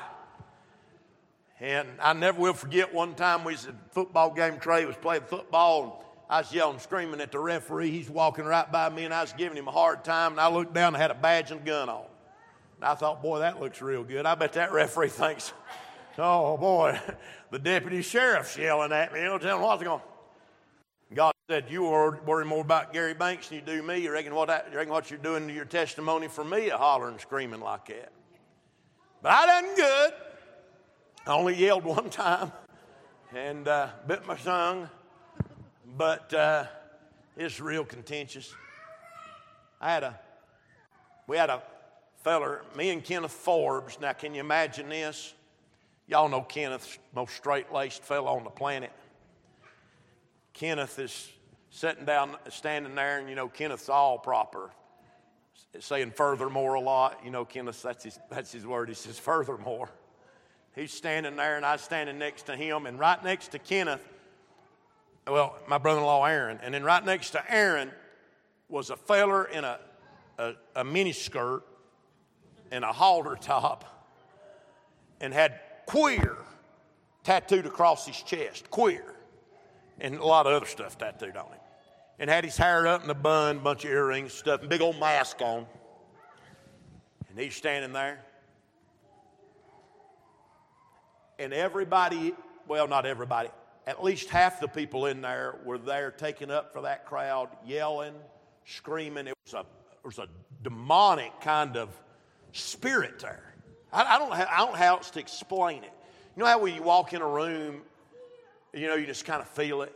And 1.58 1.88
I 2.00 2.12
never 2.12 2.40
will 2.40 2.54
forget 2.54 2.94
one 2.94 3.16
time 3.16 3.42
we 3.42 3.54
was 3.54 3.66
at 3.66 3.74
a 3.74 3.90
football 3.90 4.32
game. 4.32 4.60
Trey 4.60 4.84
was 4.84 4.96
playing 4.96 5.22
football, 5.22 6.05
I 6.28 6.38
was 6.38 6.52
yelling, 6.52 6.78
screaming 6.80 7.20
at 7.20 7.30
the 7.30 7.38
referee. 7.38 7.90
He's 7.90 8.10
walking 8.10 8.44
right 8.44 8.70
by 8.70 8.88
me, 8.88 9.04
and 9.04 9.14
I 9.14 9.20
was 9.20 9.32
giving 9.32 9.56
him 9.56 9.68
a 9.68 9.72
hard 9.72 10.04
time. 10.04 10.32
And 10.32 10.40
I 10.40 10.48
looked 10.48 10.74
down 10.74 10.94
and 10.94 10.96
had 10.96 11.10
a 11.10 11.14
badge 11.14 11.52
and 11.52 11.64
gun 11.64 11.88
on. 11.88 12.06
And 12.76 12.84
I 12.84 12.94
thought, 12.94 13.22
boy, 13.22 13.40
that 13.40 13.60
looks 13.60 13.80
real 13.80 14.02
good. 14.02 14.26
I 14.26 14.34
bet 14.34 14.54
that 14.54 14.72
referee 14.72 15.08
thinks, 15.10 15.52
oh, 16.18 16.56
boy, 16.56 16.98
the 17.50 17.58
deputy 17.58 18.02
sheriff's 18.02 18.56
yelling 18.56 18.92
at 18.92 19.12
me. 19.12 19.20
You 19.20 19.26
know, 19.26 19.38
telling 19.38 19.62
what's 19.62 19.82
going 19.82 20.00
on. 20.00 20.06
God 21.14 21.32
said, 21.48 21.66
You 21.70 21.84
worry 21.84 22.44
more 22.44 22.60
about 22.60 22.92
Gary 22.92 23.14
Banks 23.14 23.48
than 23.48 23.58
you 23.58 23.64
do 23.64 23.80
me. 23.82 23.98
You 23.98 24.10
reckon 24.10 24.34
what, 24.34 24.48
that, 24.48 24.68
you 24.72 24.76
reckon 24.76 24.92
what 24.92 25.08
you're 25.08 25.20
doing 25.20 25.46
to 25.46 25.54
your 25.54 25.64
testimony 25.64 26.26
for 26.26 26.44
me, 26.44 26.70
a 26.70 26.76
hollering, 26.76 27.20
screaming 27.20 27.60
like 27.60 27.86
that. 27.86 28.10
But 29.22 29.30
I 29.30 29.46
done 29.46 29.76
good. 29.76 30.12
I 31.26 31.32
only 31.32 31.54
yelled 31.54 31.84
one 31.96 32.10
time 32.10 32.50
and 33.34 33.68
uh, 33.68 33.88
bit 34.06 34.26
my 34.26 34.36
tongue 34.36 34.88
but 35.96 36.32
uh, 36.34 36.64
it's 37.36 37.60
real 37.60 37.84
contentious. 37.84 38.54
I 39.80 39.92
had 39.92 40.02
a, 40.02 40.18
we 41.26 41.36
had 41.36 41.50
a 41.50 41.62
feller, 42.22 42.62
me 42.76 42.90
and 42.90 43.02
Kenneth 43.02 43.32
Forbes. 43.32 43.98
Now, 44.00 44.12
can 44.12 44.34
you 44.34 44.40
imagine 44.40 44.88
this? 44.88 45.34
Y'all 46.06 46.28
know 46.28 46.42
Kenneth's 46.42 46.98
most 47.14 47.34
straight 47.34 47.72
laced 47.72 48.02
fellow 48.02 48.36
on 48.36 48.44
the 48.44 48.50
planet. 48.50 48.92
Kenneth 50.52 50.98
is 50.98 51.30
sitting 51.70 52.04
down, 52.04 52.36
standing 52.48 52.94
there, 52.94 53.18
and 53.18 53.28
you 53.28 53.34
know, 53.34 53.48
Kenneth's 53.48 53.88
all 53.88 54.18
proper. 54.18 54.70
Saying 55.78 56.12
furthermore 56.12 56.74
a 56.74 56.80
lot. 56.80 57.20
You 57.24 57.30
know, 57.30 57.44
Kenneth, 57.44 57.82
that's 57.82 58.04
his, 58.04 58.18
that's 58.30 58.52
his 58.52 58.66
word. 58.66 58.88
He 58.88 58.94
says, 58.94 59.18
furthermore. 59.18 59.90
He's 60.74 60.92
standing 60.92 61.36
there, 61.36 61.56
and 61.56 61.64
I 61.64 61.72
was 61.72 61.80
standing 61.80 62.18
next 62.18 62.44
to 62.44 62.56
him, 62.56 62.86
and 62.86 62.98
right 62.98 63.22
next 63.22 63.48
to 63.48 63.58
Kenneth 63.58 64.06
well, 65.26 65.56
my 65.66 65.78
brother 65.78 66.00
in 66.00 66.06
law 66.06 66.24
Aaron. 66.24 66.58
And 66.62 66.72
then 66.72 66.84
right 66.84 67.04
next 67.04 67.30
to 67.30 67.52
Aaron 67.52 67.90
was 68.68 68.90
a 68.90 68.96
feller 68.96 69.44
in 69.44 69.64
a, 69.64 69.78
a, 70.38 70.52
a 70.76 70.84
mini 70.84 71.12
skirt 71.12 71.62
and 72.70 72.84
a 72.84 72.92
halter 72.92 73.36
top 73.40 73.84
and 75.20 75.32
had 75.32 75.60
queer 75.86 76.36
tattooed 77.24 77.66
across 77.66 78.06
his 78.06 78.20
chest, 78.22 78.70
queer, 78.70 79.14
and 80.00 80.16
a 80.16 80.24
lot 80.24 80.46
of 80.46 80.52
other 80.52 80.66
stuff 80.66 80.98
tattooed 80.98 81.36
on 81.36 81.46
him. 81.46 81.60
And 82.18 82.30
had 82.30 82.44
his 82.44 82.56
hair 82.56 82.86
up 82.86 83.04
in 83.04 83.10
a 83.10 83.14
bun, 83.14 83.58
bunch 83.58 83.84
of 83.84 83.90
earrings, 83.90 84.32
stuff, 84.32 84.60
and 84.60 84.70
big 84.70 84.80
old 84.80 84.98
mask 84.98 85.42
on. 85.42 85.66
And 87.28 87.38
he's 87.38 87.54
standing 87.54 87.92
there. 87.92 88.24
And 91.38 91.52
everybody, 91.52 92.32
well, 92.66 92.88
not 92.88 93.04
everybody, 93.04 93.50
at 93.86 94.02
least 94.02 94.28
half 94.30 94.60
the 94.60 94.68
people 94.68 95.06
in 95.06 95.20
there 95.20 95.56
were 95.64 95.78
there 95.78 96.10
taking 96.10 96.50
up 96.50 96.72
for 96.72 96.82
that 96.82 97.06
crowd, 97.06 97.48
yelling, 97.64 98.14
screaming. 98.64 99.28
It 99.28 99.34
was 99.44 99.54
a, 99.54 99.60
it 99.60 100.04
was 100.04 100.18
a 100.18 100.26
demonic 100.62 101.40
kind 101.40 101.76
of 101.76 101.88
spirit 102.52 103.20
there. 103.20 103.54
I, 103.92 104.16
I, 104.16 104.18
don't, 104.18 104.32
have, 104.34 104.48
I 104.50 104.58
don't 104.58 104.72
know 104.72 104.78
how 104.78 104.96
else 104.96 105.10
to 105.10 105.20
explain 105.20 105.84
it. 105.84 105.92
You 106.36 106.42
know 106.42 106.46
how 106.46 106.58
when 106.58 106.74
you 106.74 106.82
walk 106.82 107.12
in 107.12 107.22
a 107.22 107.28
room, 107.28 107.82
you 108.74 108.88
know, 108.88 108.96
you 108.96 109.06
just 109.06 109.24
kind 109.24 109.40
of 109.40 109.48
feel 109.48 109.82
it? 109.82 109.94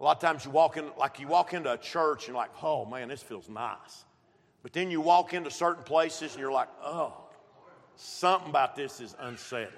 A 0.00 0.04
lot 0.04 0.16
of 0.16 0.22
times 0.22 0.44
you 0.44 0.50
walk 0.50 0.76
in, 0.76 0.86
like 0.98 1.18
you 1.18 1.26
walk 1.28 1.52
into 1.52 1.72
a 1.72 1.78
church 1.78 2.22
and 2.22 2.28
you're 2.28 2.36
like, 2.36 2.50
oh 2.62 2.84
man, 2.84 3.08
this 3.08 3.22
feels 3.22 3.48
nice. 3.48 4.04
But 4.62 4.72
then 4.72 4.90
you 4.90 5.00
walk 5.00 5.34
into 5.34 5.50
certain 5.50 5.84
places 5.84 6.32
and 6.32 6.40
you're 6.40 6.52
like, 6.52 6.68
oh, 6.82 7.12
something 7.96 8.48
about 8.48 8.76
this 8.76 9.00
is 9.00 9.14
unsettling. 9.18 9.72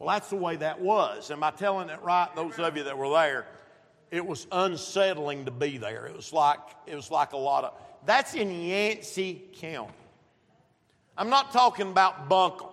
Well, 0.00 0.08
that's 0.08 0.30
the 0.30 0.36
way 0.36 0.56
that 0.56 0.80
was. 0.80 1.30
Am 1.30 1.44
I 1.44 1.50
telling 1.50 1.90
it 1.90 2.00
right? 2.02 2.34
Those 2.34 2.58
of 2.58 2.74
you 2.74 2.84
that 2.84 2.96
were 2.96 3.10
there, 3.10 3.46
it 4.10 4.26
was 4.26 4.46
unsettling 4.50 5.44
to 5.44 5.50
be 5.50 5.76
there. 5.76 6.06
It 6.06 6.16
was 6.16 6.32
like 6.32 6.58
it 6.86 6.96
was 6.96 7.10
like 7.10 7.34
a 7.34 7.36
lot 7.36 7.64
of 7.64 7.74
that's 8.06 8.34
in 8.34 8.50
Yancey 8.50 9.42
County. 9.56 9.92
I'm 11.18 11.28
not 11.28 11.52
talking 11.52 11.90
about 11.90 12.30
Buncombe. 12.30 12.70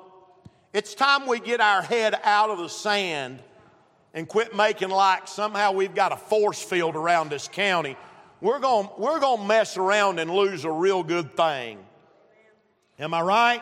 It's 0.71 0.95
time 0.95 1.27
we 1.27 1.41
get 1.41 1.59
our 1.59 1.81
head 1.81 2.17
out 2.23 2.49
of 2.49 2.59
the 2.59 2.69
sand 2.69 3.39
and 4.13 4.25
quit 4.25 4.55
making 4.55 4.89
like 4.89 5.27
somehow 5.27 5.73
we've 5.73 5.93
got 5.93 6.13
a 6.13 6.17
force 6.17 6.61
field 6.61 6.95
around 6.95 7.29
this 7.29 7.49
county, 7.49 7.97
we're 8.39 8.59
going 8.59 8.87
we're 8.97 9.19
going 9.19 9.41
to 9.41 9.47
mess 9.47 9.75
around 9.75 10.19
and 10.19 10.31
lose 10.31 10.63
a 10.63 10.71
real 10.71 11.03
good 11.03 11.35
thing. 11.35 11.77
Am 12.97 13.13
I 13.13 13.21
right? 13.21 13.61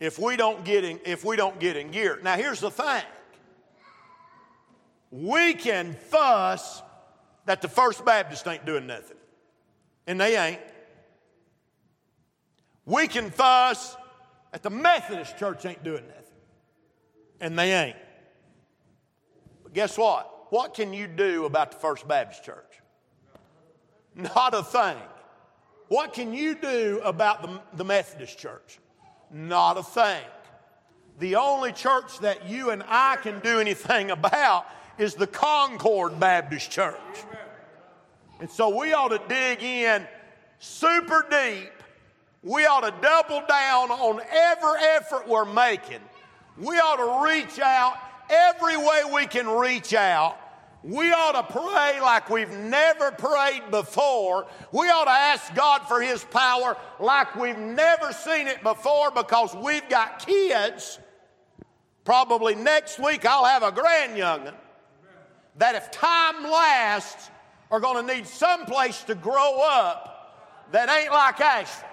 If 0.00 0.18
we 0.18 0.36
don't 0.36 0.64
get 0.64 0.84
in, 0.84 1.00
if 1.04 1.24
we 1.24 1.36
don't 1.36 1.58
get 1.58 1.76
in 1.76 1.90
gear. 1.90 2.18
Now 2.22 2.36
here's 2.36 2.60
the 2.60 2.70
thing. 2.70 3.02
We 5.10 5.54
can 5.54 5.94
fuss 5.94 6.82
that 7.46 7.62
the 7.62 7.68
First 7.68 8.04
Baptist 8.04 8.46
ain't 8.48 8.66
doing 8.66 8.86
nothing. 8.86 9.16
And 10.06 10.20
they 10.20 10.36
ain't. 10.36 10.60
We 12.84 13.06
can 13.08 13.30
fuss 13.30 13.96
that 14.52 14.62
the 14.62 14.70
Methodist 14.70 15.38
church 15.38 15.64
ain't 15.64 15.84
doing 15.84 16.06
nothing. 16.06 16.24
And 17.40 17.58
they 17.58 17.72
ain't. 17.72 17.96
But 19.62 19.72
guess 19.72 19.96
what? 19.96 20.52
What 20.52 20.74
can 20.74 20.92
you 20.92 21.06
do 21.06 21.46
about 21.46 21.72
the 21.72 21.78
First 21.78 22.06
Baptist 22.06 22.44
church? 22.44 22.80
Not 24.14 24.54
a 24.54 24.62
thing. 24.62 24.96
What 25.88 26.12
can 26.12 26.32
you 26.32 26.54
do 26.54 27.00
about 27.04 27.42
the, 27.42 27.60
the 27.76 27.84
Methodist 27.84 28.38
church? 28.38 28.78
Not 29.34 29.76
a 29.78 29.82
thing. 29.82 30.22
The 31.18 31.34
only 31.36 31.72
church 31.72 32.20
that 32.20 32.48
you 32.48 32.70
and 32.70 32.84
I 32.86 33.16
can 33.16 33.40
do 33.40 33.58
anything 33.58 34.12
about 34.12 34.64
is 34.96 35.14
the 35.14 35.26
Concord 35.26 36.20
Baptist 36.20 36.70
Church. 36.70 36.96
And 38.38 38.48
so 38.48 38.78
we 38.78 38.92
ought 38.92 39.08
to 39.08 39.20
dig 39.28 39.60
in 39.60 40.06
super 40.60 41.26
deep. 41.28 41.72
We 42.44 42.64
ought 42.66 42.82
to 42.82 42.94
double 43.02 43.42
down 43.48 43.90
on 43.90 44.20
every 44.30 44.80
effort 44.96 45.26
we're 45.26 45.44
making. 45.44 46.00
We 46.56 46.76
ought 46.76 46.96
to 46.96 47.32
reach 47.32 47.58
out 47.58 47.96
every 48.30 48.76
way 48.76 49.02
we 49.12 49.26
can 49.26 49.48
reach 49.48 49.94
out. 49.94 50.38
We 50.84 51.10
ought 51.12 51.32
to 51.32 51.50
pray 51.50 51.98
like 52.02 52.28
we've 52.28 52.50
never 52.50 53.10
prayed 53.10 53.62
before. 53.70 54.46
We 54.70 54.86
ought 54.90 55.06
to 55.06 55.10
ask 55.10 55.54
God 55.54 55.80
for 55.88 56.02
His 56.02 56.22
power 56.24 56.76
like 57.00 57.34
we've 57.36 57.56
never 57.56 58.12
seen 58.12 58.48
it 58.48 58.62
before 58.62 59.10
because 59.10 59.56
we've 59.56 59.88
got 59.88 60.18
kids. 60.18 60.98
Probably 62.04 62.54
next 62.54 62.98
week 62.98 63.24
I'll 63.24 63.46
have 63.46 63.62
a 63.62 63.72
grand 63.72 64.18
young'un 64.18 64.52
that 65.56 65.74
if 65.74 65.90
time 65.90 66.42
lasts 66.42 67.30
are 67.70 67.80
going 67.80 68.06
to 68.06 68.14
need 68.14 68.26
some 68.26 68.66
place 68.66 69.04
to 69.04 69.14
grow 69.14 69.62
up 69.62 70.14
that 70.70 70.90
ain't 70.90 71.12
like 71.12 71.40
Asheville. 71.40 71.88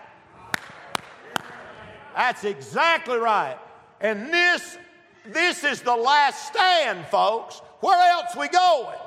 That's 2.14 2.44
exactly 2.44 3.18
right. 3.18 3.58
And 4.02 4.34
this, 4.34 4.78
this 5.26 5.64
is 5.64 5.82
the 5.82 5.96
last 5.96 6.48
stand, 6.48 7.06
folks. 7.06 7.62
Where 7.82 8.12
else 8.12 8.36
we 8.36 8.48
going? 8.48 8.98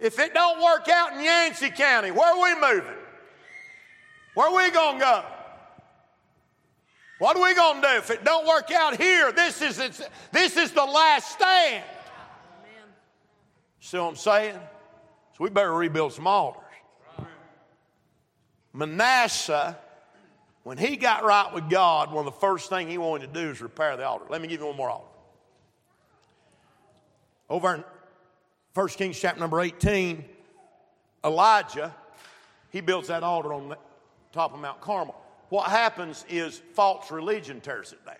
If 0.00 0.18
it 0.18 0.34
don't 0.34 0.62
work 0.62 0.88
out 0.88 1.12
in 1.12 1.22
Yancey 1.22 1.70
County, 1.70 2.10
where 2.10 2.34
are 2.34 2.42
we 2.42 2.60
moving? 2.60 2.98
Where 4.34 4.48
are 4.48 4.56
we 4.56 4.70
going 4.70 4.98
to 4.98 5.04
go? 5.04 5.24
What 7.18 7.36
are 7.36 7.42
we 7.42 7.54
going 7.54 7.80
to 7.80 7.88
do 7.88 7.96
if 7.96 8.10
it 8.10 8.24
don't 8.24 8.46
work 8.46 8.70
out 8.72 9.00
here? 9.00 9.32
This 9.32 9.62
is, 9.62 9.76
this 10.32 10.56
is 10.56 10.72
the 10.72 10.84
last 10.84 11.32
stand. 11.32 11.84
See 13.80 13.98
what 13.98 14.08
I'm 14.08 14.16
saying? 14.16 14.58
So 15.36 15.44
we 15.44 15.50
better 15.50 15.72
rebuild 15.72 16.12
some 16.12 16.26
altars. 16.26 16.62
Manasseh, 18.72 19.78
when 20.64 20.78
he 20.78 20.96
got 20.96 21.24
right 21.24 21.54
with 21.54 21.70
God, 21.70 22.10
one 22.10 22.26
of 22.26 22.34
the 22.34 22.40
first 22.40 22.68
things 22.68 22.90
he 22.90 22.98
wanted 22.98 23.32
to 23.32 23.40
do 23.40 23.50
is 23.50 23.62
repair 23.62 23.96
the 23.96 24.04
altar. 24.04 24.24
Let 24.28 24.42
me 24.42 24.48
give 24.48 24.60
you 24.60 24.66
one 24.66 24.76
more 24.76 24.90
altar. 24.90 25.13
Over 27.48 27.74
in 27.74 27.84
1 28.74 28.88
Kings 28.88 29.18
chapter 29.18 29.40
number 29.40 29.60
18, 29.60 30.24
Elijah, 31.24 31.94
he 32.70 32.80
builds 32.80 33.08
that 33.08 33.22
altar 33.22 33.52
on 33.52 33.68
the 33.68 33.78
top 34.32 34.54
of 34.54 34.60
Mount 34.60 34.80
Carmel. 34.80 35.14
What 35.48 35.70
happens 35.70 36.24
is 36.28 36.60
false 36.72 37.10
religion 37.10 37.60
tears 37.60 37.92
it 37.92 38.04
down. 38.04 38.16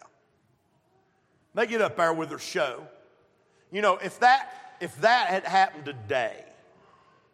They 1.54 1.66
get 1.66 1.80
up 1.80 1.96
there 1.96 2.12
with 2.12 2.28
their 2.28 2.38
show. 2.38 2.86
You 3.70 3.82
know, 3.82 3.96
if 3.96 4.20
that 4.20 4.76
if 4.80 5.00
that 5.00 5.28
had 5.28 5.44
happened 5.44 5.84
today, 5.84 6.44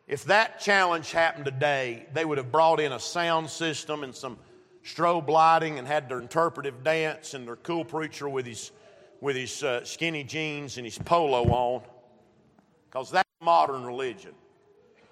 if 0.06 0.24
that 0.24 0.60
challenge 0.60 1.10
happened 1.12 1.44
today, 1.44 2.06
they 2.12 2.24
would 2.24 2.38
have 2.38 2.52
brought 2.52 2.80
in 2.80 2.92
a 2.92 3.00
sound 3.00 3.50
system 3.50 4.04
and 4.04 4.14
some 4.14 4.38
strobe 4.84 5.28
lighting 5.28 5.78
and 5.78 5.86
had 5.86 6.08
their 6.08 6.20
interpretive 6.20 6.82
dance 6.82 7.34
and 7.34 7.46
their 7.46 7.56
cool 7.56 7.84
preacher 7.84 8.28
with 8.28 8.46
his, 8.46 8.72
with 9.20 9.36
his 9.36 9.62
uh, 9.62 9.84
skinny 9.84 10.24
jeans 10.24 10.76
and 10.76 10.86
his 10.86 10.98
polo 10.98 11.44
on. 11.50 11.82
Because 12.88 13.10
that's 13.10 13.28
modern 13.40 13.84
religion. 13.84 14.32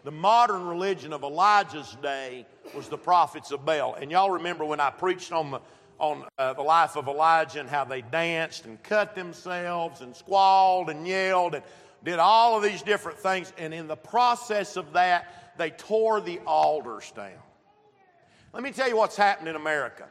The 0.04 0.10
modern 0.10 0.66
religion 0.66 1.12
of 1.12 1.22
Elijah's 1.22 1.96
day 2.02 2.46
was 2.74 2.88
the 2.88 2.98
prophets 2.98 3.50
of 3.50 3.64
Baal. 3.64 3.94
And 3.94 4.10
y'all 4.10 4.30
remember 4.30 4.64
when 4.64 4.80
I 4.80 4.90
preached 4.90 5.32
on 5.32 5.50
the 5.50 5.60
on 5.98 6.24
uh, 6.38 6.52
the 6.52 6.62
life 6.62 6.96
of 6.96 7.08
Elijah 7.08 7.60
and 7.60 7.68
how 7.68 7.84
they 7.84 8.02
danced 8.02 8.66
and 8.66 8.82
cut 8.82 9.14
themselves 9.14 10.00
and 10.00 10.14
squalled 10.14 10.90
and 10.90 11.06
yelled 11.06 11.54
and 11.54 11.64
did 12.04 12.18
all 12.18 12.56
of 12.56 12.62
these 12.62 12.82
different 12.82 13.18
things, 13.18 13.52
and 13.58 13.74
in 13.74 13.88
the 13.88 13.96
process 13.96 14.76
of 14.76 14.92
that, 14.92 15.52
they 15.58 15.70
tore 15.70 16.20
the 16.20 16.38
altars 16.46 17.12
down. 17.16 17.32
Let 18.52 18.62
me 18.62 18.70
tell 18.70 18.88
you 18.88 18.96
what's 18.96 19.16
happened 19.16 19.48
in 19.48 19.56
America. 19.56 20.06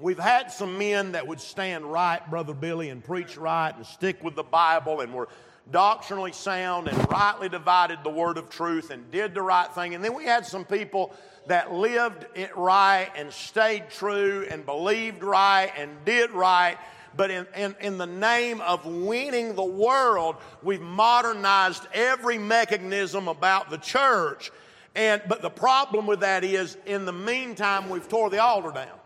We've 0.00 0.18
had 0.18 0.50
some 0.50 0.78
men 0.78 1.12
that 1.12 1.26
would 1.26 1.40
stand 1.40 1.84
right, 1.84 2.28
Brother 2.30 2.54
Billy, 2.54 2.88
and 2.88 3.04
preach 3.04 3.36
right 3.36 3.74
and 3.76 3.84
stick 3.84 4.24
with 4.24 4.34
the 4.34 4.42
Bible 4.42 5.00
and 5.00 5.12
were 5.12 5.28
doctrinally 5.70 6.32
sound 6.32 6.88
and 6.88 7.10
rightly 7.10 7.50
divided 7.50 7.98
the 8.02 8.10
word 8.10 8.38
of 8.38 8.48
truth 8.48 8.90
and 8.90 9.10
did 9.10 9.34
the 9.34 9.42
right 9.42 9.70
thing. 9.74 9.94
And 9.94 10.02
then 10.02 10.14
we 10.14 10.24
had 10.24 10.46
some 10.46 10.64
people 10.64 11.14
that 11.48 11.72
lived 11.72 12.24
it 12.34 12.56
right 12.56 13.10
and 13.14 13.30
stayed 13.30 13.90
true 13.90 14.46
and 14.50 14.64
believed 14.64 15.22
right 15.22 15.70
and 15.76 15.90
did 16.06 16.30
right 16.30 16.78
but 17.16 17.30
in, 17.30 17.46
in, 17.56 17.74
in 17.80 17.98
the 17.98 18.06
name 18.06 18.60
of 18.60 18.86
winning 18.86 19.56
the 19.56 19.64
world, 19.64 20.36
we've 20.62 20.80
modernized 20.80 21.86
every 21.92 22.38
mechanism 22.38 23.26
about 23.26 23.68
the 23.68 23.78
church. 23.78 24.52
And, 24.94 25.20
but 25.28 25.42
the 25.42 25.50
problem 25.50 26.06
with 26.06 26.20
that 26.20 26.44
is, 26.44 26.76
in 26.86 27.06
the 27.06 27.12
meantime, 27.12 27.88
we've 27.88 28.08
tore 28.08 28.30
the 28.30 28.40
altar 28.40 28.70
down. 28.70 28.99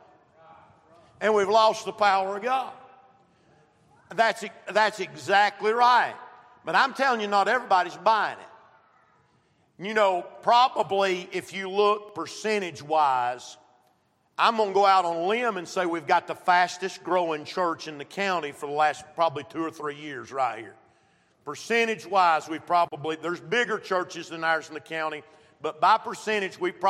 And 1.21 1.35
we've 1.35 1.49
lost 1.49 1.85
the 1.85 1.93
power 1.93 2.37
of 2.37 2.43
God. 2.43 2.73
That's, 4.15 4.45
that's 4.73 5.01
exactly 5.01 5.73
right. 5.73 6.15
But 6.65 6.75
I'm 6.75 6.95
telling 6.95 7.21
you, 7.21 7.27
not 7.27 7.49
everybody's 7.49 7.97
buying 7.97 8.39
it. 8.39 9.85
You 9.87 9.95
know, 9.95 10.25
probably 10.43 11.29
if 11.33 11.53
you 11.53 11.69
look 11.69 12.15
percentage 12.15 12.83
wise, 12.83 13.57
I'm 14.39 14.57
going 14.57 14.71
to 14.71 14.75
go 14.75 14.87
out 14.87 15.05
on 15.05 15.17
a 15.17 15.27
limb 15.27 15.57
and 15.57 15.67
say 15.67 15.87
we've 15.87 16.07
got 16.07 16.27
the 16.27 16.35
fastest 16.35 17.03
growing 17.05 17.45
church 17.45 17.89
in 17.89 17.99
the 17.99 18.05
county 18.05 18.53
for 18.53 18.67
the 18.67 18.73
last 18.73 19.05
probably 19.15 19.45
two 19.49 19.65
or 19.65 19.71
three 19.71 19.97
years 19.97 20.33
right 20.33 20.59
here. 20.59 20.75
Percentage 21.45 22.07
wise, 22.07 22.49
we 22.49 22.59
probably, 22.59 23.17
there's 23.17 23.41
bigger 23.41 23.79
churches 23.79 24.29
than 24.29 24.45
ours 24.45 24.69
in 24.69 24.75
the 24.75 24.81
county, 24.81 25.23
but 25.61 25.81
by 25.81 25.99
percentage, 25.99 26.59
we 26.59 26.73
probably 26.73 26.83